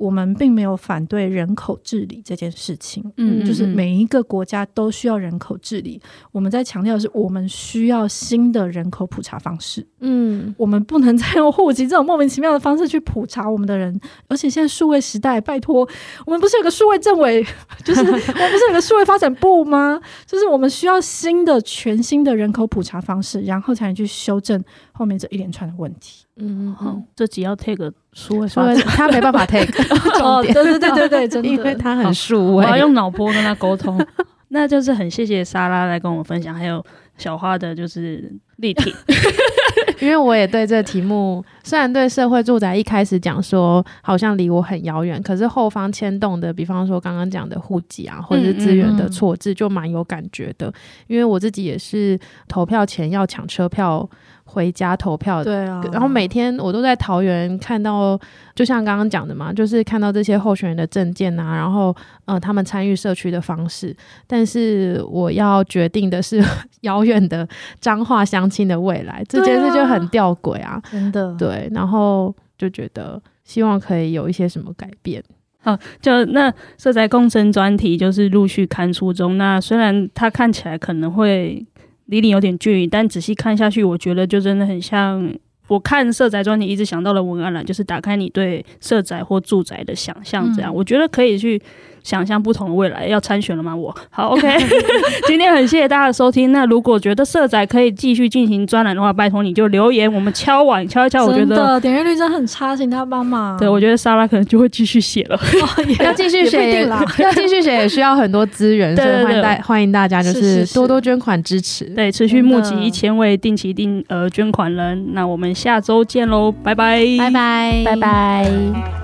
[0.00, 6.00] 我们并没有反对人口治理这件事情，嗯，就是每一个国家都需要人口治理。
[6.32, 14.00] 我们在强调的是，我们需要新的人口普查方式，嗯，我们不能再用户籍这种莫名其妙的方式去普查我们的人。
[14.26, 15.86] 而且现在数位时代，拜托，
[16.24, 17.44] 我们不是有个数位政委，
[17.84, 20.00] 就是我们不是有个数位发展部吗？
[20.24, 26.24] 就是我们需要新的、全新的人口普查方式，然后才能去修正后面这一连串的问题。
[26.40, 29.66] 嗯，好，这集要 take 数位发展，他没办法 take。
[30.24, 34.04] 哦，对对对对对，真的，因为他很数位，我要用脑波跟他沟通。
[34.52, 36.84] 那就是很谢谢莎拉来跟我们分享，还有
[37.16, 38.92] 小花的，就是立体。
[40.00, 50.72] 因为我也对这个题目，虽然对社会住宅一开始讲说好像离我很遥远，可是后方牵动的，比方说刚刚讲的户籍啊，或者是资源的错置，就蛮有感觉的。
[51.06, 52.18] 因为我自己也是
[52.48, 54.08] 投票前要抢车票。
[54.50, 55.44] 回家投票。
[55.44, 58.18] 对啊，然后每天我都在桃园看到，
[58.54, 61.94] 就像刚刚讲的嘛，就是看到这些候选人的证件啊，然后
[62.24, 63.96] 呃，他们参与社区的方式。
[64.26, 66.42] 但是我要决定的是
[66.82, 67.48] 遥远的
[67.80, 71.32] 彰化乡亲的未来，这件事就很吊诡啊，真的。
[71.38, 75.22] 对，然后就觉得希望可以有一些什么改变。
[75.62, 79.36] 好，就那社宅共生专题就是陆续刊出中。
[79.36, 81.62] 那虽然它看起来可能会
[82.10, 85.32] 离你有点距离，但仔细看下去，我觉得就真的很像
[85.68, 90.52] 我看社宅专题一直想到的文案了，就是打开你对社宅或住宅的想象。
[90.54, 91.60] 这样，嗯、我觉得可以去。
[92.02, 93.74] 想象不同的未来，要参选了吗？
[93.74, 94.48] 我好， OK。
[95.26, 96.52] 今天很谢谢大家的收听。
[96.52, 101.24] 那如果觉得社仔可以继续进行专栏的话，拜托你就留言，我们敲碗敲一敲。
[101.24, 103.58] 我觉得点阅率真的很差，请他帮忙。
[103.58, 115.12] 对，我觉得莎拉可能就会继续写了， 哦、要继续写啦，要继续写也需要很多资源，所以欢迎大欢迎大家就是多多捐款支持，对，持续募集一千位定期定额捐款人。
[115.12, 118.99] 那我们下周见喽，拜拜，拜拜，拜拜。